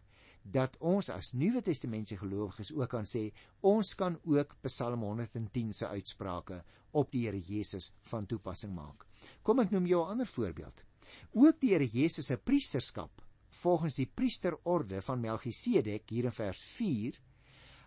dat 0.42 0.76
ons 0.80 1.10
as 1.12 1.34
Nuwe 1.37 1.60
Testamentiese 1.62 2.20
gelowiges 2.22 2.70
ook 2.72 2.88
kan 2.94 3.04
sê 3.08 3.26
ons 3.66 3.92
kan 3.99 4.16
ook 4.25 4.54
Psalm 4.64 5.04
110 5.04 5.75
se 5.76 5.88
uitsprake 5.90 6.62
op 6.96 7.10
die 7.12 7.26
Here 7.26 7.40
Jesus 7.40 7.90
van 8.08 8.26
toepassing 8.26 8.72
maak. 8.75 9.04
Kom 9.42 9.60
ek 9.60 9.70
noem 9.70 9.87
jou 9.87 10.04
'n 10.04 10.10
ander 10.16 10.26
voorbeeld. 10.26 10.84
Ook 11.32 11.60
die 11.60 11.75
Here 11.75 11.87
Jesus 11.87 12.26
se 12.26 12.37
priesterskap 12.37 13.22
volgens 13.50 13.95
die 13.95 14.07
priesterorde 14.14 15.02
van 15.02 15.21
Melchisedek 15.21 16.11
hier 16.11 16.25
in 16.25 16.33
vers 16.33 16.61
4 16.61 17.21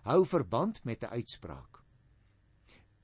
hou 0.03 0.25
verband 0.25 0.84
met 0.84 1.03
'n 1.03 1.13
uitspraak 1.15 1.82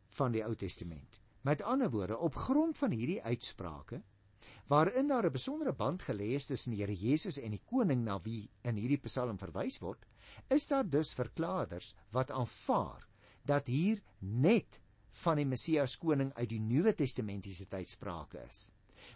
van 0.09 0.31
die 0.31 0.43
Ou 0.43 0.55
Testament. 0.55 1.19
Met 1.41 1.61
ander 1.61 1.89
woorde, 1.89 2.17
op 2.17 2.35
grond 2.35 2.77
van 2.77 2.91
hierdie 2.91 3.21
uitsprake 3.23 4.01
waarin 4.67 5.07
daar 5.07 5.25
'n 5.25 5.31
besondere 5.31 5.73
band 5.73 6.01
gelê 6.01 6.35
is 6.35 6.45
tussen 6.45 6.71
die 6.71 6.81
Here 6.81 6.95
Jesus 6.95 7.37
en 7.37 7.51
die 7.51 7.63
koning 7.65 8.03
na 8.03 8.21
wie 8.21 8.49
in 8.61 8.75
hierdie 8.75 9.01
Psalm 9.01 9.37
verwys 9.37 9.79
word, 9.79 10.05
is 10.47 10.67
daar 10.67 10.89
dus 10.89 11.13
verklaarders 11.13 11.95
wat 12.11 12.31
aanvaar 12.31 13.07
dat 13.45 13.67
hier 13.67 14.01
net 14.19 14.81
van 15.09 15.35
die 15.35 15.45
Messias 15.45 15.97
koning 15.97 16.33
uit 16.33 16.49
die 16.49 16.59
Nuwe 16.59 16.93
Testamentiese 16.93 17.67
tyd 17.67 17.89
sprake 17.89 18.45
is. 18.47 18.71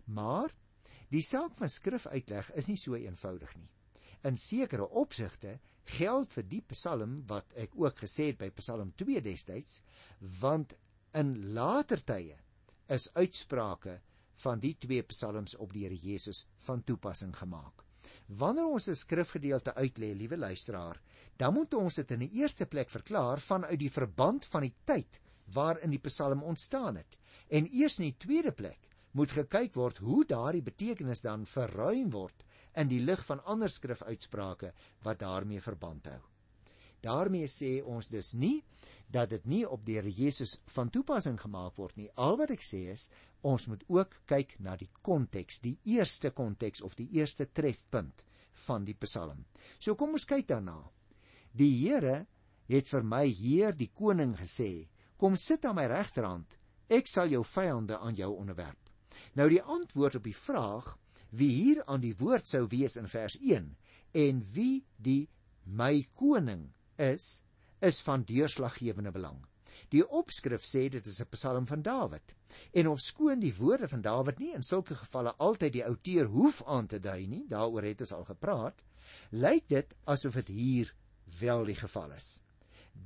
Maar 0.06 0.56
die 1.13 1.22
saak 1.22 1.58
van 1.60 1.70
skrifuitleg 1.70 2.50
is 2.60 2.70
nie 2.72 2.79
so 2.82 2.98
eenvoudig 2.98 3.53
nie. 3.58 3.70
In 4.25 4.38
sekere 4.39 4.88
opsigte 4.88 5.60
geld 5.98 6.32
vir 6.32 6.48
die 6.50 6.62
Psalm 6.72 7.20
wat 7.27 7.53
ek 7.60 7.75
ook 7.75 8.05
gesê 8.05 8.32
het 8.32 8.39
by 8.39 8.50
Psalm 8.58 8.93
2 8.98 9.22
destyds, 9.22 9.82
want 10.41 10.74
in 11.13 11.53
later 11.53 12.01
tye 12.01 12.38
is 12.91 13.10
uitsprake 13.13 14.00
van 14.43 14.62
die 14.63 14.74
twee 14.82 15.03
psalms 15.08 15.55
op 15.62 15.74
die 15.74 15.86
Here 15.86 15.98
Jesus 15.98 16.43
van 16.65 16.84
toepassing 16.84 17.34
gemaak. 17.38 17.84
Wanneer 18.27 18.67
ons 18.67 18.89
'n 18.89 18.96
skrifgedeelte 18.96 19.75
uitlê, 19.75 20.13
liewe 20.13 20.38
luisteraar, 20.38 21.01
dan 21.38 21.53
moet 21.53 21.74
ons 21.74 21.96
dit 21.96 22.12
in 22.12 22.20
die 22.20 22.41
eerste 22.41 22.65
plek 22.65 22.89
verklaar 22.89 23.39
vanuit 23.39 23.79
die 23.79 23.91
verband 23.91 24.46
van 24.46 24.62
die 24.62 24.75
tyd 24.86 25.22
waarin 25.53 25.89
die 25.89 26.00
psalm 26.00 26.43
ontstaan 26.43 26.96
het. 26.96 27.20
En 27.50 27.70
eers 27.72 28.00
in 28.00 28.05
die 28.05 28.17
tweede 28.17 28.51
plek 28.51 28.89
moet 29.13 29.32
gekyk 29.32 29.75
word 29.77 30.01
hoe 30.01 30.24
daardie 30.25 30.63
betekenis 30.65 31.22
dan 31.22 31.46
verruim 31.46 32.10
word 32.13 32.46
in 32.82 32.89
die 32.89 33.01
lig 33.01 33.22
van 33.25 33.43
ander 33.46 33.70
skrifuitsprake 33.70 34.74
wat 35.05 35.22
daarmee 35.22 35.62
verband 35.62 36.10
hou. 36.10 36.22
Daarmee 37.03 37.50
sê 37.51 37.82
ons 37.84 38.08
dus 38.10 38.32
nie 38.34 38.63
dat 39.12 39.29
dit 39.34 39.46
nie 39.46 39.63
op 39.67 39.84
die 39.86 39.98
Here 40.00 40.10
Jesus 40.10 40.55
van 40.72 40.89
toepassing 40.89 41.38
gemaak 41.41 41.75
word 41.77 41.98
nie. 42.00 42.08
Al 42.15 42.38
wat 42.39 42.53
ek 42.55 42.63
sê 42.63 42.86
is 42.93 43.10
ons 43.43 43.67
moet 43.67 43.84
ook 43.91 44.15
kyk 44.25 44.55
na 44.63 44.77
die 44.79 44.89
konteks, 45.03 45.60
die 45.60 45.75
eerste 45.84 46.32
konteks 46.32 46.82
of 46.82 46.96
die 46.96 47.10
eerste 47.20 47.50
trefpunt 47.51 48.24
van 48.67 48.86
die 48.88 48.96
Psalm. 49.03 49.43
So 49.79 49.98
kom 50.00 50.15
ons 50.15 50.25
kyk 50.29 50.48
daarna. 50.48 50.79
Die 51.51 51.74
Here 51.84 52.24
het 52.72 52.88
vir 52.88 53.03
my 53.03 53.25
Heer 53.27 53.75
die 53.75 53.91
koning 53.91 54.38
gesê: 54.39 54.88
"Kom 55.17 55.36
sit 55.36 55.65
aan 55.65 55.75
my 55.75 55.86
regterhand, 55.91 56.58
ek 56.89 57.08
sal 57.08 57.27
jou 57.27 57.43
vyande 57.43 58.00
aan 58.00 58.15
jou 58.15 58.32
onderwerp." 58.32 58.83
Nou 59.34 59.50
die 59.50 59.62
antwoord 59.62 60.15
op 60.15 60.24
die 60.24 60.38
vraag 60.38 60.98
wie 61.29 61.51
hier 61.51 61.84
aan 61.86 62.01
die 62.01 62.15
woord 62.17 62.48
sou 62.48 62.67
wees 62.70 62.98
in 63.00 63.08
vers 63.10 63.38
1 63.39 63.72
en 64.13 64.43
wie 64.53 64.84
die 64.98 65.29
my 65.63 66.05
koning 66.20 66.67
is, 67.01 67.41
is 67.82 68.01
van 68.05 68.24
deurslaggewende 68.27 69.12
belang. 69.12 69.39
Die 69.89 70.03
opskrif 70.05 70.65
sê 70.65 70.88
dit 70.89 71.05
is 71.05 71.20
'n 71.22 71.29
Psalm 71.32 71.65
van 71.67 71.82
Dawid. 71.82 72.36
En 72.74 72.88
of 72.88 73.00
skoon 73.00 73.39
die 73.39 73.55
woorde 73.58 73.88
van 73.88 74.01
Dawid 74.01 74.39
nie 74.39 74.53
in 74.53 74.63
sulke 74.63 74.96
gevalle 74.96 75.34
altyd 75.38 75.74
die 75.74 75.86
outeur 75.86 76.25
hoef 76.25 76.63
aan 76.63 76.88
te 76.88 77.00
dui 77.00 77.27
nie, 77.27 77.46
daaroor 77.48 77.84
het 77.84 78.01
ons 78.01 78.13
al 78.13 78.25
gepraat, 78.25 78.84
lyk 79.32 79.67
dit 79.67 79.93
asof 80.05 80.34
dit 80.34 80.48
hier 80.48 80.93
wel 81.39 81.65
die 81.65 81.75
geval 81.75 82.12
is. 82.12 82.39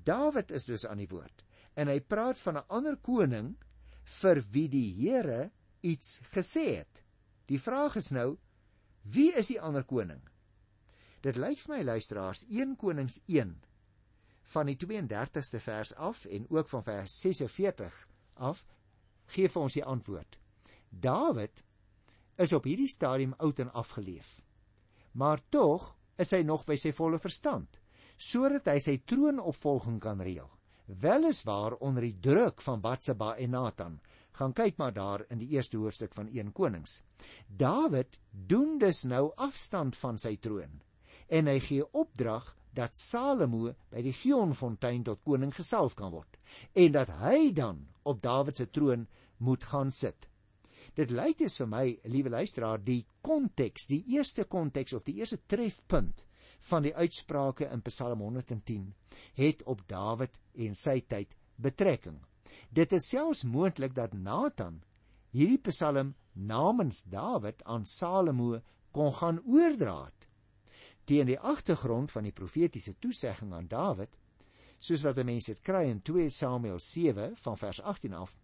Dawid 0.03 0.51
is 0.51 0.65
dus 0.65 0.85
aan 0.85 0.97
die 0.97 1.07
woord 1.07 1.45
en 1.77 1.87
hy 1.87 1.99
praat 1.99 2.39
van 2.39 2.57
'n 2.57 2.67
ander 2.67 2.97
koning 2.97 3.55
vir 4.03 4.43
wie 4.51 4.67
die 4.67 4.93
Here 4.93 5.51
iets 5.88 6.17
gesê 6.34 6.65
het. 6.82 7.03
Die 7.48 7.60
vraag 7.62 7.96
is 8.00 8.12
nou, 8.15 8.36
wie 9.08 9.32
is 9.39 9.51
die 9.53 9.62
ander 9.62 9.86
koning? 9.88 10.22
Dit 11.24 11.39
lyk 11.39 11.62
vir 11.63 11.75
my 11.75 11.84
luisteraars 11.88 12.46
1 12.50 12.75
Konings 12.79 13.22
van 14.48 14.70
die 14.70 14.77
32ste 14.79 15.60
vers 15.60 15.94
af 15.96 16.25
en 16.25 16.46
ook 16.50 16.70
van 16.70 16.84
vers 16.84 17.20
46 17.22 18.08
af 18.34 18.63
gee 19.36 19.50
vir 19.51 19.62
ons 19.62 19.75
die 19.75 19.84
antwoord. 19.84 20.38
Dawid 20.89 21.63
is 22.38 22.53
op 22.53 22.67
hierdie 22.70 22.91
stadium 22.91 23.34
oud 23.44 23.60
en 23.60 23.74
afgeleef. 23.74 24.41
Maar 25.12 25.41
tog 25.50 25.96
is 26.15 26.32
hy 26.32 26.44
nog 26.46 26.63
by 26.65 26.77
sy 26.79 26.94
volle 26.96 27.20
verstand 27.20 27.82
sodat 28.17 28.65
hy 28.72 28.79
sy 28.82 28.96
troonopvolging 29.06 30.00
kan 30.01 30.22
reël. 30.25 30.48
Weliswaar 30.88 31.75
onder 31.86 32.08
die 32.08 32.15
druk 32.17 32.63
van 32.65 32.82
Batsheba 32.82 33.36
en 33.38 33.51
Nathan. 33.53 34.00
Gaan 34.38 34.53
kyk 34.53 34.77
maar 34.77 34.94
daar 34.94 35.24
in 35.34 35.39
die 35.41 35.50
eerste 35.56 35.79
hoofstuk 35.82 36.13
van 36.13 36.27
1 36.29 36.51
Konings. 36.53 37.01
Dawid 37.48 38.20
doen 38.29 38.77
dus 38.77 39.03
nou 39.03 39.32
afstand 39.36 39.98
van 39.98 40.17
sy 40.22 40.36
troon 40.38 40.82
en 41.27 41.50
hy 41.50 41.58
gee 41.60 41.86
opdrag 41.98 42.53
dat 42.77 42.96
Salomo 42.96 43.74
by 43.91 44.03
die 44.06 44.13
Gionfontein 44.15 45.03
tot 45.08 45.24
koning 45.25 45.51
gesalf 45.56 45.98
kan 45.98 46.13
word 46.13 46.38
en 46.77 46.94
dat 46.94 47.12
hy 47.24 47.51
dan 47.58 47.82
op 48.08 48.22
Dawid 48.24 48.62
se 48.62 48.70
troon 48.70 49.08
moet 49.44 49.65
gaan 49.72 49.91
sit. 49.91 50.29
Dit 50.98 51.12
lyk 51.13 51.38
dus 51.41 51.58
vir 51.62 51.67
my, 51.70 51.84
liewe 52.10 52.32
luisteraar, 52.34 52.79
die 52.82 53.03
konteks, 53.22 53.86
die 53.91 54.03
eerste 54.15 54.48
konteks 54.50 54.96
of 54.98 55.06
die 55.06 55.20
eerste 55.20 55.38
trefpunt 55.46 56.25
van 56.70 56.86
die 56.88 56.94
uitsprake 56.96 57.67
in 57.74 57.84
Psalm 57.86 58.24
110 58.25 58.88
het 59.38 59.62
op 59.65 59.84
Dawid 59.89 60.39
en 60.56 60.74
sy 60.77 61.01
tyd 61.06 61.36
betrekking. 61.62 62.17
Dit 62.70 62.92
is 62.92 63.10
selfs 63.10 63.44
moontlik 63.44 63.96
dat 63.96 64.13
Nathan 64.13 64.82
hierdie 65.32 65.62
Psalm 65.70 66.16
namens 66.34 67.04
Dawid 67.04 67.63
aan 67.63 67.86
Salomo 67.86 68.62
kon 68.92 69.13
gaan 69.13 69.42
oordra 69.46 70.06
het 70.06 70.27
teen 71.08 71.30
die 71.30 71.39
agtergrond 71.39 72.12
van 72.12 72.25
die 72.27 72.36
profetiese 72.36 72.98
toesegging 73.00 73.54
aan 73.56 73.70
Dawid 73.72 74.18
soos 74.80 75.04
wat 75.04 75.18
'n 75.18 75.25
mens 75.25 75.46
dit 75.46 75.62
kry 75.62 75.86
in 75.89 76.01
2 76.01 76.30
Samuel 76.30 76.80
7 76.80 77.38
van 77.38 77.58
vers 77.58 77.82
18 77.82 78.13
af, 78.13 78.38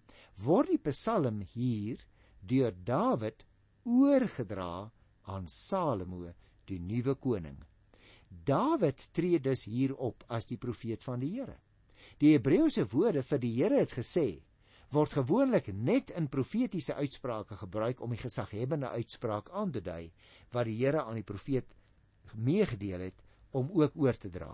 word 0.43 0.67
die 0.67 0.91
Psalm 0.91 1.41
hier 1.53 2.05
deur 2.39 2.73
Dawid 2.83 3.45
oorgedra 3.83 4.91
aan 5.21 5.47
Salomo, 5.47 6.33
die 6.65 6.79
nuwe 6.79 7.15
koning. 7.15 7.59
Dawid 8.27 9.13
tree 9.13 9.39
dus 9.39 9.65
hier 9.65 9.95
op 9.95 10.23
as 10.27 10.45
die 10.45 10.57
profeet 10.57 11.03
van 11.03 11.19
die 11.19 11.39
Here. 11.39 11.57
Die 12.21 12.33
Hebreëse 12.35 12.85
woorde 12.91 13.23
vir 13.25 13.39
die 13.41 13.53
Here 13.57 13.79
het 13.79 13.95
gesê 13.97 14.27
word 14.93 15.15
gewoonlik 15.17 15.71
net 15.73 16.11
in 16.13 16.29
profetiese 16.29 16.93
uitsprake 16.93 17.57
gebruik 17.57 18.01
om 18.01 18.11
die 18.13 18.21
gesaghebende 18.21 18.91
uitspraak 18.93 19.49
aan 19.49 19.71
te 19.73 19.81
dui 19.81 20.11
wat 20.53 20.69
die 20.69 20.77
Here 20.77 21.01
aan 21.03 21.17
die 21.17 21.25
profeet 21.25 21.73
meegedeel 22.33 23.07
het 23.09 23.23
om 23.57 23.71
ook 23.73 23.97
oor 23.97 24.17
te 24.17 24.29
dra. 24.29 24.53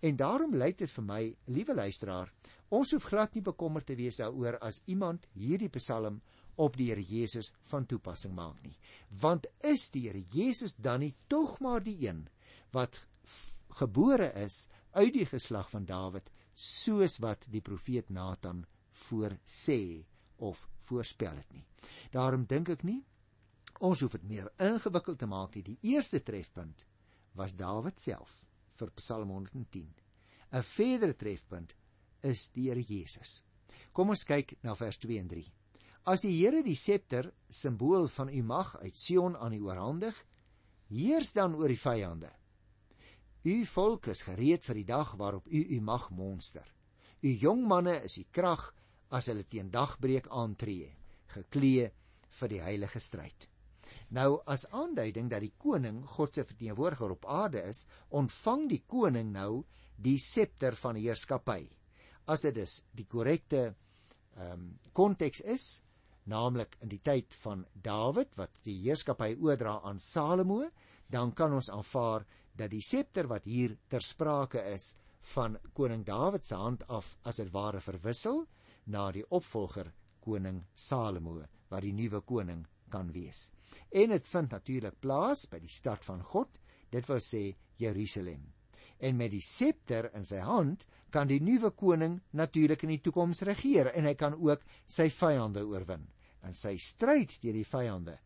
En 0.00 0.16
daarom 0.16 0.56
lyk 0.56 0.78
dit 0.80 0.90
vir 0.90 1.04
my, 1.04 1.22
liewe 1.52 1.74
luisteraar, 1.76 2.30
ons 2.68 2.92
hoef 2.92 3.08
glad 3.08 3.34
nie 3.34 3.44
bekommerd 3.44 3.86
te 3.86 3.96
wees 3.96 4.20
daaroor 4.20 4.58
as 4.64 4.82
iemand 4.86 5.28
hierdie 5.36 5.70
Psalm 5.76 6.20
op 6.60 6.76
die 6.76 6.90
Here 6.90 7.04
Jesus 7.04 7.52
van 7.70 7.86
toepassing 7.88 8.34
maak 8.36 8.60
nie. 8.64 8.76
Want 9.20 9.48
is 9.64 9.88
die 9.94 10.08
Here 10.08 10.22
Jesus 10.34 10.76
dan 10.76 11.04
nie 11.04 11.14
tog 11.28 11.58
maar 11.60 11.84
die 11.84 11.96
een 12.06 12.26
wat 12.72 13.06
gebore 13.80 14.32
is 14.42 14.66
uit 14.92 15.12
die 15.14 15.26
geslag 15.26 15.70
van 15.70 15.86
Dawid 15.86 16.30
soos 16.60 17.18
wat 17.24 17.46
die 17.48 17.62
profeet 17.64 18.10
Nathan 18.10 18.64
voorsê 19.06 20.04
of 20.44 20.66
voorspel 20.88 21.36
het 21.40 21.52
nie. 21.54 21.64
Daarom 22.12 22.44
dink 22.48 22.68
ek 22.76 22.84
nie 22.84 23.00
ons 23.80 24.02
hoef 24.04 24.16
dit 24.18 24.26
meer 24.28 24.50
ingewikkeld 24.60 25.18
te 25.22 25.28
maak 25.28 25.54
nie. 25.56 25.64
Die 25.64 25.92
eerste 25.94 26.20
trefpunt 26.20 26.84
was 27.38 27.54
Dawid 27.56 28.00
self 28.00 28.42
vir 28.76 28.92
Psalm 28.98 29.30
110. 29.32 29.88
'n 30.52 30.62
Verdere 30.62 31.14
trefpunt 31.14 31.74
is 32.22 32.50
die 32.50 32.68
Here 32.68 32.82
Jesus. 32.82 33.42
Kom 33.92 34.10
ons 34.10 34.24
kyk 34.24 34.58
na 34.62 34.74
vers 34.74 34.98
2 34.98 35.18
en 35.18 35.28
3. 35.28 35.44
As 36.12 36.24
die 36.26 36.34
Here 36.36 36.62
die 36.62 36.76
septer, 36.76 37.30
simbool 37.48 38.08
van 38.08 38.28
u 38.28 38.42
mag 38.42 38.76
uit 38.82 38.96
Sion 38.96 39.36
aan 39.36 39.52
u 39.52 39.62
oorhandig, 39.68 40.16
heers 40.88 41.32
dan 41.32 41.54
oor 41.54 41.68
die 41.68 41.80
vyande. 41.80 42.30
U 43.40 43.54
volk 43.64 44.10
is 44.12 44.20
gereed 44.26 44.64
vir 44.66 44.76
die 44.76 44.88
dag 44.88 45.14
waarop 45.16 45.46
u 45.48 45.60
u 45.76 45.80
mag 45.80 46.10
monster. 46.12 46.66
U 47.22 47.28
jong 47.28 47.62
manne 47.68 47.94
is 48.04 48.18
u 48.20 48.24
krag 48.30 48.66
as 49.08 49.30
hulle 49.30 49.46
teen 49.48 49.70
dagbreek 49.72 50.28
aantree, 50.28 50.90
geklee 51.32 51.88
vir 52.40 52.52
die 52.52 52.60
heilige 52.60 53.00
stryd. 53.00 53.48
Nou 54.12 54.42
as 54.46 54.66
aanduiding 54.76 55.30
dat 55.30 55.40
die 55.40 55.54
koning 55.56 56.02
God 56.16 56.34
se 56.34 56.44
verteenwoordiger 56.44 57.14
op 57.14 57.24
aarde 57.24 57.62
is, 57.70 57.86
ontvang 58.10 58.68
die 58.68 58.82
koning 58.86 59.32
nou 59.32 59.64
die 59.96 60.18
septer 60.20 60.76
van 60.76 60.98
heerskappy. 61.00 61.62
As 62.28 62.44
dit 62.44 62.60
is 62.60 62.82
die 62.92 63.06
korrekte 63.08 63.70
ehm 64.36 64.52
um, 64.52 64.66
konteks 64.92 65.40
is, 65.48 65.64
naamlik 66.30 66.76
in 66.84 66.92
die 66.92 67.00
tyd 67.02 67.32
van 67.42 67.64
Dawid 67.72 68.36
wat 68.36 68.60
die 68.64 68.76
heerskappy 68.84 69.32
oordra 69.40 69.80
aan 69.84 69.98
Salomo, 69.98 70.68
dan 71.10 71.32
kan 71.32 71.52
ons 71.56 71.70
aanvaar 71.72 72.26
dat 72.60 72.72
die 72.72 72.84
septer 72.84 73.28
wat 73.30 73.46
hier 73.48 73.76
ter 73.88 74.04
sprake 74.04 74.60
is 74.74 74.92
van 75.34 75.56
koning 75.76 76.04
Dawid 76.04 76.46
se 76.46 76.56
hand 76.56 76.84
af 76.88 77.14
as 77.24 77.40
dit 77.40 77.50
ware 77.52 77.80
verwissel 77.80 78.44
na 78.92 79.10
die 79.12 79.24
opvolger 79.30 79.92
koning 80.20 80.62
Salomo 80.74 81.40
wat 81.70 81.82
die 81.84 81.94
nuwe 81.96 82.20
koning 82.26 82.64
kan 82.90 83.10
wees. 83.14 83.50
En 83.90 84.10
dit 84.10 84.28
vind 84.28 84.50
natuurlik 84.50 84.98
plaas 85.00 85.46
by 85.50 85.60
die 85.62 85.70
stad 85.70 86.04
van 86.04 86.22
God, 86.26 86.58
dit 86.90 87.06
wil 87.06 87.20
sê 87.22 87.44
Jerusalem. 87.78 88.42
En 89.00 89.16
met 89.16 89.30
die 89.32 89.44
septer 89.44 90.10
in 90.16 90.26
sy 90.26 90.42
hand 90.44 90.84
kan 91.14 91.30
die 91.30 91.40
nuwe 91.40 91.70
koning 91.70 92.18
natuurlik 92.36 92.82
in 92.84 92.96
die 92.96 93.02
toekoms 93.04 93.44
regeer 93.48 93.92
en 93.94 94.08
hy 94.10 94.16
kan 94.18 94.34
ook 94.36 94.66
sy 94.86 95.08
vyande 95.14 95.62
oorwin. 95.64 96.02
In 96.44 96.56
sy 96.56 96.74
stryd 96.80 97.38
teen 97.40 97.56
die 97.56 97.68
vyande, 97.68 98.18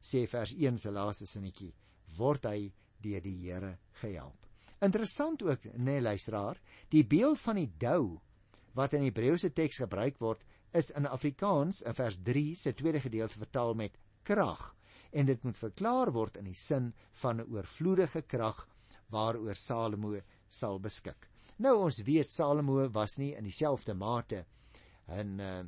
sê 0.00 0.26
vers 0.28 0.52
1 0.56 0.82
se 0.82 0.92
laaste 0.92 1.28
sinnetjie, 1.28 1.72
word 2.18 2.48
hy 2.48 2.68
deur 3.02 3.20
die 3.20 3.36
Here 3.42 3.78
gehelp. 4.00 4.46
Interessant 4.80 5.42
ook, 5.42 5.64
nê 5.74 5.98
nee, 5.98 6.00
luisteraar, 6.00 6.60
die 6.88 7.04
beeld 7.06 7.40
van 7.40 7.56
die 7.58 7.70
dou 7.78 8.20
wat 8.78 8.94
in 8.94 9.02
die 9.02 9.10
Hebreëse 9.10 9.50
teks 9.50 9.80
gebruik 9.82 10.20
word, 10.22 10.44
is 10.76 10.92
in 10.94 11.08
Afrikaans 11.08 11.80
in 11.82 11.96
vers 11.96 12.18
3 12.22 12.44
se 12.56 12.74
tweede 12.76 13.00
gedeelte 13.00 13.40
vertaal 13.40 13.74
met 13.74 13.96
krag 14.22 14.74
en 15.10 15.26
dit 15.26 15.44
moet 15.44 15.56
verklaar 15.56 16.12
word 16.12 16.36
in 16.36 16.50
die 16.50 16.58
sin 16.58 16.92
van 17.22 17.40
'n 17.40 17.48
oorvloedige 17.48 18.22
krag 18.22 18.66
waaroor 19.10 19.54
Salomo 19.54 20.20
sal 20.48 20.78
beskik. 20.78 21.28
Nou 21.58 21.76
ons 21.84 22.02
weet 22.04 22.30
Salomo 22.30 22.88
was 22.88 23.16
nie 23.18 23.34
in 23.34 23.44
dieselfde 23.44 23.94
mate 23.94 24.44
'n 25.08 25.40
uh, 25.40 25.64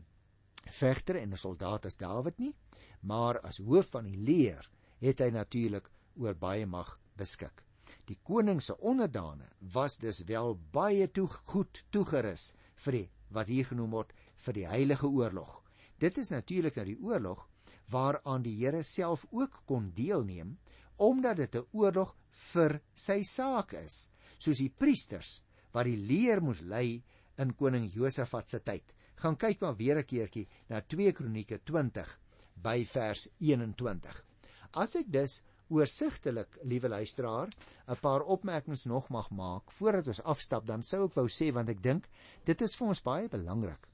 vegter 0.71 1.16
en 1.16 1.33
'n 1.33 1.37
soldaat 1.37 1.87
as 1.87 1.97
Dawid 1.97 2.38
nie, 2.38 2.55
maar 3.01 3.40
as 3.40 3.59
hoof 3.59 3.90
van 3.90 4.05
die 4.05 4.16
leer 4.16 4.71
het 5.01 5.21
hy 5.21 5.31
natuurlik 5.31 5.90
oor 6.16 6.35
baie 6.35 6.66
mag 6.66 7.00
beskik. 7.21 7.65
Die 8.09 8.19
koning 8.27 8.61
se 8.63 8.77
onderdane 8.79 9.49
was 9.75 9.99
dus 10.03 10.23
wel 10.29 10.55
baie 10.73 11.09
toe 11.13 11.29
goed 11.53 11.85
toegerus 11.91 12.53
vir 12.85 12.97
die 12.97 13.09
wat 13.37 13.51
hier 13.53 13.69
genoem 13.69 13.95
word 13.99 14.15
vir 14.45 14.57
die 14.57 14.67
heilige 14.67 15.09
oorlog. 15.09 15.61
Dit 16.01 16.19
is 16.19 16.33
natuurlik 16.33 16.79
nou 16.81 16.87
die 16.89 17.01
oorlog 17.01 17.47
waaraan 17.93 18.43
die 18.43 18.57
Here 18.57 18.83
self 18.87 19.27
ook 19.31 19.63
kon 19.67 19.91
deelneem 19.95 20.57
omdat 21.01 21.37
dit 21.37 21.55
'n 21.55 21.67
oorlog 21.73 22.15
vir 22.53 22.81
sy 22.95 23.23
saak 23.23 23.73
is, 23.73 24.11
soos 24.39 24.59
die 24.59 24.71
priesters 24.71 25.43
wat 25.73 25.87
die 25.87 25.97
leer 25.97 26.43
moes 26.43 26.61
lei 26.61 27.03
in 27.39 27.55
koning 27.55 27.91
Josafat 27.95 28.51
se 28.51 28.61
tyd. 28.61 28.95
Gaan 29.17 29.37
kyk 29.37 29.61
maar 29.61 29.77
weer 29.77 29.99
'n 29.99 30.05
keertjie 30.05 30.49
na 30.69 30.81
2 30.81 31.13
Kronieke 31.13 31.61
20 31.65 32.19
by 32.55 32.85
vers 32.85 33.29
21. 33.39 34.25
As 34.73 34.95
ek 34.97 35.13
dus 35.13 35.43
oorsigtelik, 35.71 36.59
liewe 36.63 36.89
luisteraar, 36.89 37.49
'n 37.89 38.01
paar 38.01 38.23
opmerkings 38.23 38.85
nog 38.85 39.09
mag 39.09 39.31
maak 39.31 39.71
voordat 39.71 40.07
ons 40.07 40.23
afstap, 40.23 40.67
dan 40.67 40.83
sou 40.83 41.05
ek 41.05 41.15
wou 41.15 41.29
sê 41.29 41.53
want 41.53 41.69
ek 41.69 41.83
dink 41.83 42.09
dit 42.45 42.61
is 42.63 42.75
vir 42.77 42.89
ons 42.89 43.03
baie 43.03 43.29
belangrik. 43.29 43.89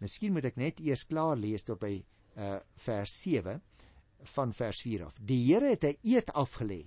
Miskien 0.00 0.32
moet 0.32 0.44
ek 0.44 0.56
net 0.56 0.80
eers 0.80 1.04
klaar 1.04 1.36
lees 1.36 1.64
tot 1.64 1.78
by 1.80 2.04
uh 2.36 2.58
vers 2.74 3.12
7 3.22 3.60
van 4.34 4.52
vers 4.52 4.80
4 4.82 5.04
af. 5.04 5.18
Die 5.20 5.44
Here 5.46 5.70
het 5.70 5.84
'n 5.84 5.96
eed 6.02 6.32
afgelê 6.34 6.86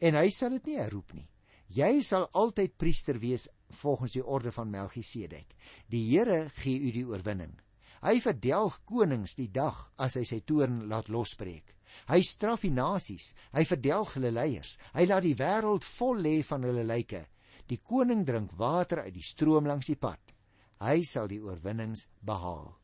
en 0.00 0.14
hy 0.14 0.28
sal 0.30 0.50
dit 0.50 0.66
nie 0.66 0.78
herroep 0.78 1.12
nie. 1.14 1.28
Jy 1.68 2.02
sal 2.02 2.28
altyd 2.32 2.76
priester 2.76 3.18
wees 3.18 3.48
volgens 3.70 4.12
die 4.12 4.24
orde 4.24 4.52
van 4.52 4.70
Melchisedek. 4.70 5.56
Die 5.88 6.04
Here 6.10 6.48
gee 6.50 6.80
u 6.80 6.92
die 6.92 7.06
oorwinning. 7.06 7.58
Hy 8.02 8.20
verdelg 8.20 8.80
konings 8.84 9.34
die 9.34 9.48
dag 9.50 9.92
as 9.96 10.14
hy 10.14 10.24
sy 10.24 10.40
toorn 10.40 10.86
laat 10.88 11.08
losbreek. 11.08 11.75
Hy 12.08 12.20
straf 12.22 12.62
die 12.66 12.72
nasies, 12.74 13.32
hy 13.52 13.64
verdelg 13.68 14.14
hulle 14.16 14.32
leiers. 14.34 14.76
Hy 14.94 15.06
laat 15.08 15.24
die 15.26 15.36
wêreld 15.38 15.86
vol 15.98 16.20
lê 16.22 16.40
van 16.46 16.66
hulle 16.66 16.84
lyke. 16.86 17.26
Die 17.66 17.80
koning 17.82 18.24
drink 18.26 18.52
water 18.58 19.02
uit 19.06 19.14
die 19.14 19.26
stroom 19.26 19.66
langs 19.66 19.90
die 19.90 19.98
pad. 19.98 20.34
Hy 20.80 21.00
sal 21.08 21.28
die 21.28 21.40
oorwinnings 21.42 22.06
behaal. 22.20 22.74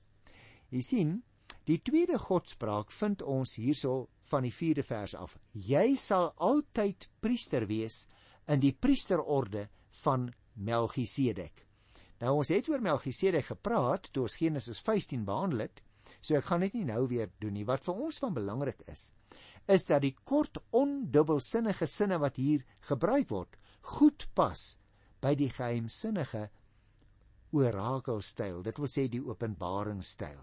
Jy 0.73 0.83
sien, 0.83 1.13
die 1.69 1.79
tweede 1.85 2.19
godspraak 2.19 2.91
vind 2.91 3.23
ons 3.23 3.55
hierso 3.61 4.09
van 4.31 4.47
die 4.47 4.55
4de 4.55 4.85
vers 4.87 5.15
af. 5.15 5.37
Jy 5.53 5.95
sal 6.01 6.33
altyd 6.43 7.11
priester 7.21 7.69
wees 7.71 8.07
in 8.51 8.63
die 8.63 8.73
priesterorde 8.73 9.69
van 10.03 10.31
Melchisedek. 10.55 11.67
Nou 12.23 12.39
ons 12.41 12.51
het 12.55 12.69
oor 12.71 12.83
Melchisedek 12.83 13.49
gepraat 13.53 14.09
toe 14.11 14.27
ons 14.27 14.39
Genesis 14.41 14.81
15 14.83 15.25
behandel 15.27 15.67
het. 15.67 15.83
So 16.21 16.37
ek 16.39 16.49
gaan 16.49 16.65
dit 16.67 16.75
nie 16.79 16.87
nou 16.89 17.07
weer 17.11 17.31
doen 17.43 17.55
nie. 17.57 17.67
Wat 17.69 17.85
vir 17.85 18.01
ons 18.07 18.19
van 18.23 18.35
belangrik 18.35 18.83
is, 18.91 19.11
is 19.71 19.87
dat 19.89 20.03
die 20.03 20.15
kort 20.25 20.59
ondubbelsinnige 20.75 21.87
sinne 21.87 22.19
wat 22.23 22.41
hier 22.41 22.65
gebruik 22.89 23.31
word, 23.31 23.59
goed 23.99 24.27
pas 24.35 24.79
by 25.23 25.35
die 25.39 25.51
geheimsinnige 25.53 26.49
orakelstyl. 27.53 28.63
Dit 28.67 28.79
wil 28.81 28.91
sê 28.91 29.07
die 29.11 29.23
openbaringstyl. 29.23 30.41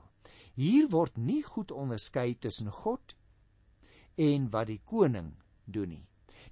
Hier 0.60 0.90
word 0.92 1.18
nie 1.18 1.42
goed 1.44 1.72
onderskei 1.72 2.34
tussen 2.42 2.72
God 2.72 3.16
en 4.20 4.50
wat 4.52 4.68
die 4.68 4.82
koning 4.84 5.34
doen 5.66 5.94
nie. 5.96 6.06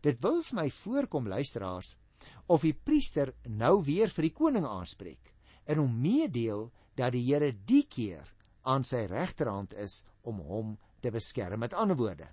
Dit 0.04 0.22
wil 0.24 0.42
vir 0.46 0.60
my 0.62 0.68
voorkom 0.72 1.28
luisteraars 1.28 1.96
of 2.48 2.64
die 2.64 2.74
priester 2.76 3.34
nou 3.46 3.82
weer 3.84 4.12
vir 4.14 4.30
die 4.30 4.36
koning 4.36 4.66
aanspreek 4.68 5.34
en 5.68 5.82
hom 5.84 6.00
meedeel 6.02 6.70
dat 6.98 7.14
die 7.14 7.26
Here 7.28 7.52
die 7.52 7.84
keer 7.90 8.26
aan 8.68 8.84
sy 8.88 9.06
regterhand 9.08 9.74
is 9.80 10.02
om 10.28 10.42
hom 10.44 10.76
te 11.02 11.12
beskerm. 11.12 11.62
Met 11.64 11.74
ander 11.74 11.98
woorde, 11.98 12.28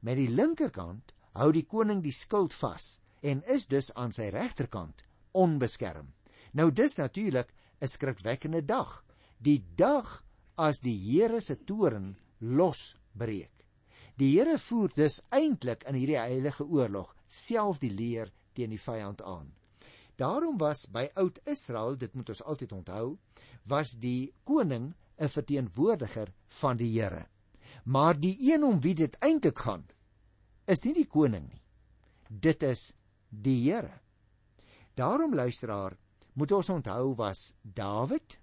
met 0.00 0.16
die 0.16 0.30
linkerkant 0.32 1.12
hou 1.36 1.50
die 1.52 1.66
koning 1.68 2.00
die 2.04 2.14
skild 2.14 2.56
vas 2.56 2.96
en 3.20 3.42
is 3.52 3.66
dus 3.68 3.92
aan 3.94 4.14
sy 4.14 4.30
regterkant 4.32 5.04
onbeskerm. 5.36 6.12
Nou 6.56 6.70
dis 6.72 6.96
natuurlik 6.96 7.52
'n 7.80 7.86
skrikwekkende 7.86 8.64
dag, 8.64 9.04
die 9.38 9.64
dag 9.76 10.24
as 10.56 10.80
die 10.80 10.96
Here 10.96 11.40
se 11.40 11.56
toorn 11.64 12.16
losbreek. 12.40 13.52
Die 14.16 14.38
Here 14.38 14.58
voer 14.58 14.88
dus 14.94 15.20
eintlik 15.30 15.84
in 15.84 15.94
hierdie 15.94 16.18
heilige 16.18 16.64
oorlog 16.64 17.14
self 17.26 17.78
die 17.78 17.90
leer 17.90 18.32
teen 18.54 18.70
die 18.70 18.80
vyand 18.80 19.22
aan. 19.22 19.52
Daarom 20.16 20.56
was 20.56 20.86
by 20.88 21.10
oud 21.14 21.38
Israel, 21.44 21.96
dit 21.96 22.14
moet 22.14 22.28
ons 22.28 22.42
altyd 22.42 22.72
onthou, 22.72 23.18
was 23.68 23.92
die 24.00 24.32
koning 24.44 24.94
'n 25.16 25.28
verteenwoordiger 25.28 26.32
van 26.60 26.76
die 26.76 27.00
Here. 27.00 27.26
Maar 27.84 28.20
die 28.20 28.36
een 28.52 28.64
om 28.64 28.80
wie 28.80 28.94
dit 28.94 29.16
eintlik 29.18 29.58
gaan, 29.58 29.86
is 30.66 30.82
nie 30.84 30.94
die 30.94 31.06
koning 31.06 31.48
nie. 31.48 31.62
Dit 32.28 32.62
is 32.62 32.92
die 33.28 33.70
Here. 33.70 34.00
Daarom 34.94 35.34
luisteraar, 35.34 35.96
moet 36.32 36.52
ons 36.52 36.68
onthou 36.68 37.14
was 37.14 37.54
Dawid 37.62 38.38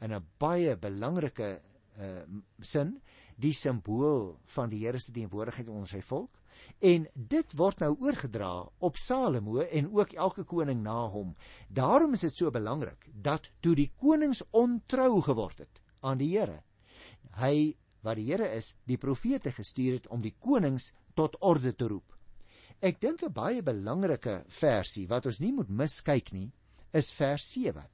in 0.00 0.12
'n 0.12 0.26
baie 0.38 0.76
belangrike 0.76 1.62
uh, 1.98 2.22
sin 2.60 3.00
die 3.36 3.52
simbool 3.52 4.38
van 4.44 4.68
die 4.68 4.84
Here 4.84 4.98
se 4.98 5.12
teenwoordigheid 5.12 5.68
onder 5.68 5.88
sy 5.88 6.00
volk 6.00 6.38
en 6.78 7.06
dit 7.14 7.52
word 7.56 7.80
nou 7.80 7.96
oorgedra 8.00 8.68
op 8.78 8.96
Salomo 8.96 9.60
en 9.60 9.88
ook 9.92 10.12
elke 10.12 10.44
koning 10.44 10.82
na 10.82 11.08
hom. 11.08 11.34
Daarom 11.68 12.12
is 12.12 12.20
dit 12.20 12.36
so 12.36 12.50
belangrik 12.50 13.08
dat 13.12 13.50
toe 13.60 13.74
die 13.74 13.92
konings 13.96 14.42
ontrou 14.50 15.22
geword 15.22 15.58
het 15.58 15.81
aan 16.02 16.18
die 16.18 16.32
Here, 16.34 16.62
hy 17.38 17.74
wat 18.02 18.18
die 18.18 18.26
Here 18.30 18.48
is, 18.56 18.74
die 18.86 18.98
profete 18.98 19.52
gestuur 19.54 20.00
het 20.00 20.08
om 20.10 20.22
die 20.22 20.34
konings 20.38 20.92
tot 21.14 21.36
orde 21.40 21.72
te 21.72 21.88
roep. 21.88 22.12
Ek 22.82 23.00
dink 23.00 23.22
'n 23.22 23.32
baie 23.32 23.62
belangrike 23.62 24.44
versie 24.48 25.06
wat 25.06 25.26
ons 25.26 25.40
nie 25.40 25.52
moet 25.52 25.68
miskyk 25.68 26.32
nie, 26.32 26.52
is 26.92 27.12
vers 27.12 27.44
7. 27.52 27.84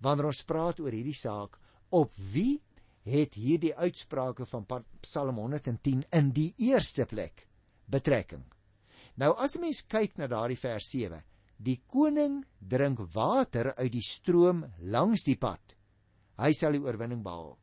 Wanneer 0.00 0.26
ons 0.26 0.42
praat 0.42 0.80
oor 0.80 0.92
hierdie 0.92 1.14
saak, 1.14 1.58
op 1.90 2.12
wie 2.32 2.60
het 3.04 3.34
hierdie 3.34 3.74
uitsprake 3.74 4.46
van 4.46 4.66
Psalm 5.00 5.36
110 5.36 6.04
in 6.12 6.32
die 6.32 6.54
eerste 6.58 7.06
plek 7.06 7.48
betrekking. 7.86 8.44
Nou 9.16 9.34
as 9.36 9.56
'n 9.56 9.60
mens 9.60 9.86
kyk 9.86 10.18
na 10.18 10.26
daardie 10.26 10.58
vers 10.58 10.90
7, 10.90 11.22
die 11.58 11.80
koning 11.86 12.44
drink 12.58 12.98
water 13.14 13.74
uit 13.76 13.92
die 13.92 14.02
stroom 14.02 14.64
langs 14.80 15.24
die 15.24 15.36
pad. 15.36 15.75
Hy 16.36 16.52
sal 16.52 16.76
die 16.76 16.82
oorwinning 16.84 17.22
behaal. 17.24 17.56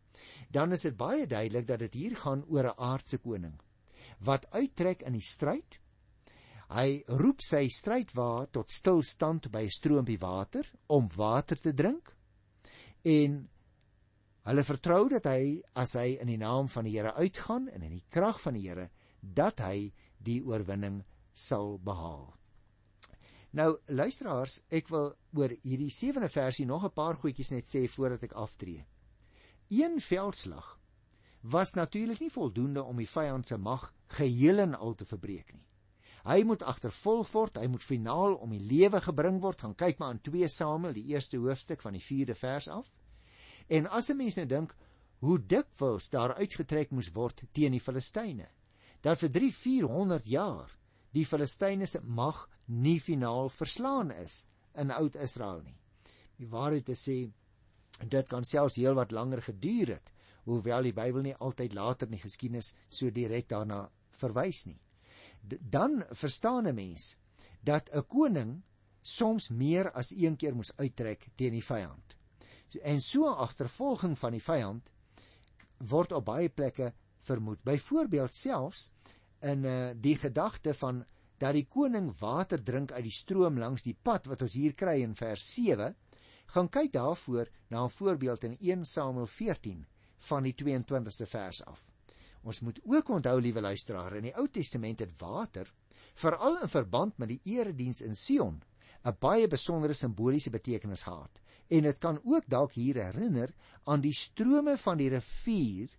Dan 0.53 0.73
is 0.73 0.81
dit 0.85 0.97
baie 0.97 1.27
duidelik 1.27 1.67
dat 1.67 1.79
dit 1.79 1.93
hier 1.93 2.15
gaan 2.15 2.43
oor 2.47 2.69
'n 2.69 2.77
aardse 2.77 3.17
koning 3.17 3.59
wat 4.19 4.45
uittrek 4.51 5.01
in 5.01 5.13
die 5.13 5.25
stryd. 5.25 5.79
Hy 6.73 7.03
roep 7.07 7.41
sy 7.41 7.67
strydwa 7.67 8.45
tot 8.51 8.71
stilstand 8.71 9.51
by 9.51 9.63
'n 9.63 9.69
stroompie 9.69 10.19
water 10.19 10.65
om 10.87 11.09
water 11.15 11.59
te 11.59 11.73
drink. 11.73 12.15
En 13.03 13.49
hulle 14.43 14.63
vertrou 14.63 15.09
dat 15.09 15.25
hy 15.25 15.61
as 15.75 15.93
hy 15.93 16.17
in 16.21 16.27
die 16.27 16.37
naam 16.37 16.67
van 16.67 16.83
die 16.83 16.97
Here 16.97 17.13
uitgaan 17.13 17.69
en 17.69 17.83
in 17.83 17.91
die 17.91 18.05
krag 18.09 18.41
van 18.41 18.53
die 18.53 18.67
Here 18.67 18.89
dat 19.21 19.59
hy 19.59 19.93
die 20.17 20.41
oorwinning 20.41 21.03
sal 21.33 21.77
behaal. 21.79 22.42
Nou 23.53 23.75
luisteraars, 23.85 24.63
ek 24.73 24.87
wil 24.89 25.11
oor 25.37 25.51
hierdie 25.61 25.91
7de 25.93 26.29
versie 26.33 26.65
nog 26.65 26.85
'n 26.85 26.93
paar 26.93 27.15
goedjies 27.15 27.51
net 27.51 27.67
sê 27.69 27.87
voordat 27.87 28.23
ek 28.23 28.31
aftree. 28.33 28.85
Een 29.69 29.99
veldslag 30.01 30.79
was 31.41 31.73
natuurlik 31.73 32.19
nie 32.19 32.31
voldoende 32.31 32.83
om 32.83 32.97
die 32.97 33.09
vyand 33.09 33.47
se 33.47 33.57
mag 33.57 33.93
geheel 34.07 34.59
en 34.59 34.75
al 34.75 34.95
te 34.95 35.05
verbreek 35.05 35.53
nie. 35.53 35.67
Hy 36.23 36.43
moet 36.43 36.63
agtervolg 36.63 37.31
word, 37.31 37.57
hy 37.57 37.67
moet 37.67 37.83
finaal 37.83 38.35
om 38.35 38.49
die 38.49 38.63
lewe 38.63 39.01
gebring 39.01 39.41
word. 39.41 39.61
Gaan 39.61 39.75
kyk 39.75 39.99
maar 39.99 40.09
aan 40.09 40.21
2 40.21 40.47
Samuel, 40.47 40.93
die 40.93 41.11
eerste 41.11 41.37
hoofstuk 41.37 41.81
van 41.81 41.93
die 41.93 42.01
4de 42.01 42.35
vers 42.35 42.67
af. 42.67 42.93
En 43.67 43.87
as 43.87 44.09
'n 44.09 44.17
mens 44.17 44.35
nou 44.35 44.45
dink 44.45 44.75
hoe 45.19 45.45
dikwels 45.45 46.09
daar 46.09 46.33
uitgetrek 46.35 46.91
moes 46.91 47.11
word 47.11 47.43
teen 47.51 47.71
die 47.71 47.79
Filistyne, 47.79 48.47
dat 49.01 49.19
vir 49.19 49.29
3 49.29 49.53
400 49.53 50.25
jaar 50.25 50.79
die 51.11 51.25
Filistyne 51.25 51.85
se 51.85 52.01
mag 52.01 52.49
nie 52.65 52.99
finaal 52.99 53.49
verslaan 53.49 54.11
is 54.11 54.45
in 54.79 54.91
Oud-Israel 54.91 55.61
nie. 55.63 55.77
Die 56.37 56.49
waarheid 56.49 56.85
te 56.85 56.95
sê, 56.97 57.17
dit 57.99 58.29
kan 58.29 58.45
selfs 58.47 58.79
heelwat 58.81 59.11
langer 59.11 59.41
geduur 59.41 59.95
het, 59.97 60.13
hoewel 60.45 60.89
die 60.89 60.95
Bybel 60.95 61.21
nie 61.21 61.35
altyd 61.35 61.73
later 61.73 62.09
in 62.09 62.17
die 62.17 62.23
geskiedenis 62.23 62.73
so 62.89 63.11
direk 63.11 63.47
daarna 63.49 63.85
verwys 64.19 64.65
nie. 64.67 64.79
D 65.43 65.59
dan 65.59 66.03
verstaan 66.11 66.67
'n 66.67 66.75
mens 66.75 67.15
dat 67.61 67.89
'n 67.91 68.07
koning 68.07 68.61
soms 69.01 69.49
meer 69.49 69.91
as 69.91 70.11
een 70.11 70.35
keer 70.35 70.55
moes 70.55 70.71
uittrek 70.77 71.27
teen 71.35 71.51
die 71.51 71.63
vyand. 71.63 72.17
En 72.81 73.01
so 73.01 73.27
'n 73.27 73.37
agtervolging 73.37 74.17
van 74.17 74.31
die 74.31 74.43
vyand 74.43 74.91
word 75.77 76.11
op 76.11 76.25
baie 76.25 76.49
plekke 76.49 76.93
vermoed. 77.19 77.63
Byvoorbeeld 77.63 78.33
selfs 78.33 78.91
in 79.41 79.63
uh, 79.63 79.89
die 79.95 80.15
gedagte 80.17 80.73
van 80.73 81.05
dat 81.43 81.57
die 81.57 81.67
koning 81.67 82.07
water 82.21 82.61
drink 82.63 82.93
uit 82.95 83.03
die 83.03 83.11
stroom 83.11 83.57
langs 83.59 83.83
die 83.83 83.97
pad 84.07 84.29
wat 84.31 84.45
ons 84.45 84.55
hier 84.55 84.75
kry 84.79 85.01
in 85.03 85.15
vers 85.19 85.43
7, 85.57 85.91
gaan 86.55 86.69
kyk 86.71 86.93
daarvoor 86.93 87.49
na 87.69 87.83
'n 87.83 87.89
voorbeeld 87.89 88.43
in 88.43 88.57
1 88.61 88.85
Samuel 88.85 89.27
14 89.27 89.85
van 90.29 90.43
die 90.43 90.53
22ste 90.53 91.25
vers 91.25 91.65
af. 91.65 91.89
Ons 92.43 92.59
moet 92.59 92.79
ook 92.83 93.09
onthou, 93.09 93.41
liewe 93.41 93.61
luisteraar, 93.61 94.15
in 94.15 94.23
die 94.23 94.35
Ou 94.35 94.47
Testament 94.47 94.99
het 94.99 95.19
water, 95.19 95.67
veral 96.13 96.61
in 96.61 96.69
verband 96.69 97.17
met 97.17 97.29
die 97.29 97.41
erediens 97.43 98.01
in 98.01 98.15
Sion, 98.15 98.61
'n 99.03 99.15
baie 99.19 99.47
besondere 99.47 99.93
simboliese 99.93 100.49
betekenis 100.49 101.03
gehad. 101.03 101.41
En 101.67 101.81
dit 101.83 101.97
kan 101.97 102.19
ook 102.23 102.43
dalk 102.47 102.71
hier 102.71 102.95
herinner 102.95 103.53
aan 103.83 104.01
die 104.01 104.13
strome 104.13 104.77
van 104.77 104.97
die 104.97 105.09
rivier 105.09 105.89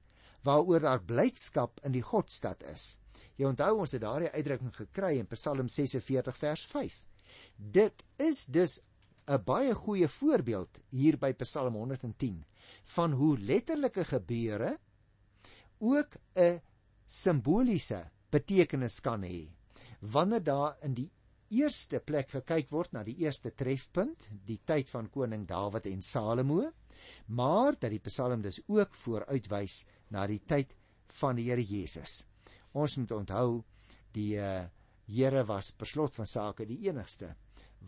waaroor 0.45 0.81
daar 0.85 1.03
blydskap 1.03 1.81
in 1.85 1.95
die 1.97 2.05
Godstad 2.05 2.63
is. 2.71 2.99
Jy 3.37 3.49
onthou 3.49 3.73
ons 3.81 3.95
het 3.97 4.03
daardie 4.05 4.31
uitdrukking 4.35 4.75
gekry 4.77 5.17
in 5.19 5.31
Psalm 5.33 5.69
46 5.69 6.37
vers 6.39 6.67
5. 6.71 6.99
Dit 7.57 8.05
is 8.19 8.45
dus 8.47 8.81
'n 9.27 9.43
baie 9.45 9.75
goeie 9.75 10.09
voorbeeld 10.09 10.79
hier 10.91 11.17
by 11.19 11.33
Psalm 11.33 11.75
110 11.75 12.45
van 12.97 13.13
hoe 13.13 13.39
letterlike 13.39 14.05
gebeure 14.05 14.79
ook 15.79 16.17
'n 16.37 16.61
simboliese 17.07 18.11
betekenis 18.31 19.01
kan 19.01 19.23
hê. 19.23 19.49
Wanneer 20.01 20.43
daar 20.43 20.77
in 20.83 20.95
die 20.95 21.11
eerste 21.49 22.01
plek 22.01 22.29
gekyk 22.29 22.71
word 22.71 22.93
na 22.93 23.03
die 23.03 23.17
eerste 23.17 23.55
trefpunt, 23.55 24.29
die 24.45 24.61
tyd 24.65 24.91
van 24.91 25.11
koning 25.11 25.47
Dawid 25.47 25.87
en 25.87 26.03
Salomo, 26.03 26.73
maar 27.27 27.75
dat 27.79 27.91
die 27.91 28.03
Psalm 28.05 28.43
dus 28.43 28.61
ook 28.67 28.95
vooruitwys 28.95 29.85
na 30.09 30.27
die 30.27 30.41
tyd 30.47 30.75
van 31.21 31.37
die 31.37 31.49
Here 31.51 31.65
Jesus. 31.65 32.25
Ons 32.73 32.97
moet 32.97 33.13
onthou 33.13 33.63
die 34.13 34.37
uh, 34.39 34.65
Here 35.07 35.45
was 35.45 35.73
per 35.77 35.87
slot 35.87 36.15
van 36.17 36.27
sake 36.27 36.65
die 36.67 36.87
enigste 36.89 37.35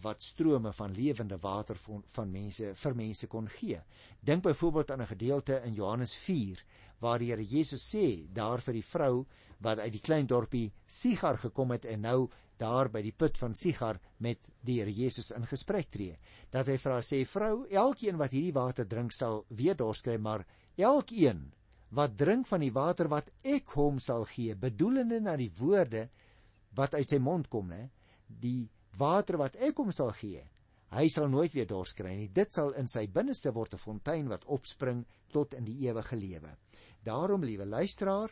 wat 0.02 0.22
strome 0.22 0.72
van 0.76 0.92
lewende 0.92 1.38
water 1.40 1.78
van, 1.80 2.02
van 2.06 2.30
mense 2.30 2.74
vir 2.74 2.96
mense 2.96 3.26
kon 3.32 3.48
gee. 3.48 3.80
Dink 4.20 4.42
byvoorbeeld 4.42 4.90
aan 4.90 5.02
'n 5.02 5.12
gedeelte 5.14 5.62
in 5.64 5.74
Johannes 5.74 6.14
4 6.14 6.64
waar 7.00 7.18
die 7.18 7.30
Here 7.30 7.44
Jesus 7.44 7.94
sê 7.94 8.26
daar 8.32 8.60
vir 8.60 8.74
die 8.74 8.84
vrou 8.84 9.26
wat 9.60 9.78
uit 9.78 9.92
die 9.92 10.00
klein 10.00 10.26
dorpie 10.26 10.72
Sigar 10.86 11.36
gekom 11.36 11.70
het 11.70 11.84
en 11.84 12.00
nou 12.00 12.28
daar 12.58 12.88
by 12.92 13.02
die 13.04 13.12
put 13.12 13.38
van 13.38 13.54
Sigar 13.54 13.98
met 14.18 14.48
die 14.64 14.78
Here 14.80 14.92
Jesus 14.92 15.30
in 15.36 15.46
gesprek 15.46 15.90
tree. 15.92 16.16
Dat 16.50 16.68
hy 16.70 16.76
vir 16.80 16.92
haar 16.92 17.04
sê: 17.06 17.24
"Vrou, 17.24 17.66
elkeen 17.70 18.16
wat 18.16 18.32
hierdie 18.32 18.54
water 18.54 18.88
drink 18.88 19.12
sal 19.12 19.44
weer 19.48 19.76
dors 19.76 20.02
kry, 20.02 20.16
maar 20.18 20.46
elkeen 20.76 21.52
wat 21.90 22.16
drink 22.16 22.46
van 22.46 22.60
die 22.60 22.72
water 22.72 23.08
wat 23.08 23.30
ek 23.44 23.68
hom 23.76 24.00
sal 24.00 24.24
gee, 24.24 24.54
bedoelende 24.54 25.20
na 25.20 25.36
die 25.36 25.52
woorde 25.58 26.08
wat 26.76 26.94
uit 26.94 27.08
sy 27.08 27.18
mond 27.18 27.48
kom, 27.48 27.68
né? 27.68 27.90
Die 28.26 28.68
water 28.98 29.38
wat 29.38 29.56
ek 29.56 29.76
hom 29.78 29.92
sal 29.92 30.10
gee, 30.12 30.42
hy 30.90 31.08
sal 31.08 31.28
nooit 31.28 31.52
weer 31.54 31.66
dors 31.66 31.94
kry 31.94 32.14
nie. 32.16 32.28
Dit 32.28 32.54
sal 32.54 32.72
in 32.74 32.88
sy 32.88 33.06
binneste 33.06 33.52
word 33.52 33.74
'n 33.74 33.78
fontein 33.78 34.28
wat 34.28 34.44
opspring 34.46 35.04
tot 35.32 35.54
in 35.54 35.64
die 35.64 35.86
ewige 35.86 36.16
lewe. 36.16 36.56
Daarom, 37.04 37.44
liewe 37.44 37.66
luisteraar, 37.66 38.30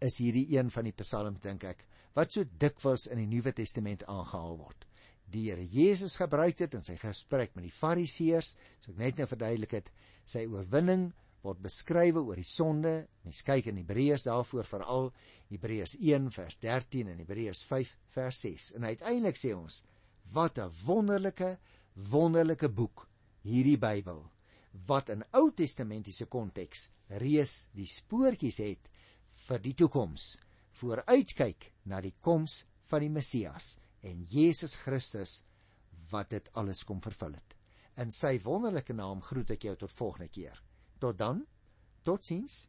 is 0.00 0.18
hierdie 0.18 0.56
een 0.56 0.70
van 0.70 0.84
die 0.84 0.92
psalms 0.92 1.40
dink 1.40 1.64
ek 1.64 1.84
wat 2.16 2.34
so 2.34 2.44
dikwels 2.44 3.08
in 3.12 3.20
die 3.22 3.28
Nuwe 3.30 3.52
Testament 3.56 4.04
aangehaal 4.10 4.56
word. 4.58 4.86
Die 5.32 5.46
Here 5.48 5.64
Jesus 5.64 6.18
gebruik 6.20 6.58
dit 6.58 6.74
in 6.76 6.84
sy 6.84 6.98
gesprek 7.00 7.54
met 7.56 7.64
die 7.64 7.74
Fariseërs, 7.74 8.56
so 8.80 8.92
ek 8.92 8.98
net 9.00 9.20
nou 9.20 9.28
verduidelik 9.30 9.76
het, 9.78 9.92
sy 10.28 10.44
oorwinning 10.50 11.10
word 11.42 11.62
beskrywe 11.64 12.22
oor 12.22 12.38
die 12.38 12.46
sonde. 12.46 12.92
Mens 13.24 13.40
kyk 13.46 13.70
in 13.72 13.80
Hebreërs 13.80 14.26
daarvoor 14.28 14.68
veral 14.68 15.08
Hebreërs 15.50 15.96
1 15.98 16.28
vers 16.36 16.58
13 16.62 17.14
en 17.14 17.22
Hebreërs 17.24 17.64
5 17.70 17.96
vers 18.14 18.42
6. 18.44 18.68
En 18.78 18.86
uiteindelik 18.86 19.40
sê 19.40 19.54
ons, 19.56 19.82
wat 20.32 20.58
'n 20.58 20.70
wonderlike 20.84 21.56
wonderlike 21.94 22.68
boek 22.68 23.06
hierdie 23.44 23.76
Bybel 23.76 24.22
wat 24.88 25.10
in 25.12 25.24
Ou 25.36 25.50
Testamentiese 25.52 26.26
konteks 26.26 26.88
reeds 27.20 27.66
die 27.76 27.86
spoortjies 27.86 28.58
het 28.64 28.88
vir 29.46 29.60
die 29.60 29.74
toekoms, 29.74 30.36
vooruitkyk 30.80 31.72
na 31.84 32.00
die 32.00 32.14
koms 32.20 32.62
van 32.90 33.04
die 33.04 33.12
Messias 33.12 33.76
en 34.02 34.24
Jesus 34.28 34.74
Christus 34.82 35.42
wat 36.10 36.32
dit 36.34 36.48
alles 36.58 36.82
kom 36.84 37.00
vervul 37.04 37.36
het. 37.36 37.56
In 38.00 38.12
sy 38.12 38.38
wonderlike 38.44 38.94
naam 38.96 39.20
groet 39.24 39.52
ek 39.54 39.66
jou 39.68 39.74
tot 39.76 39.92
volgende 39.92 40.28
keer. 40.32 40.58
Tot 41.00 41.18
dan. 41.18 41.42
Totsiens. 42.02 42.66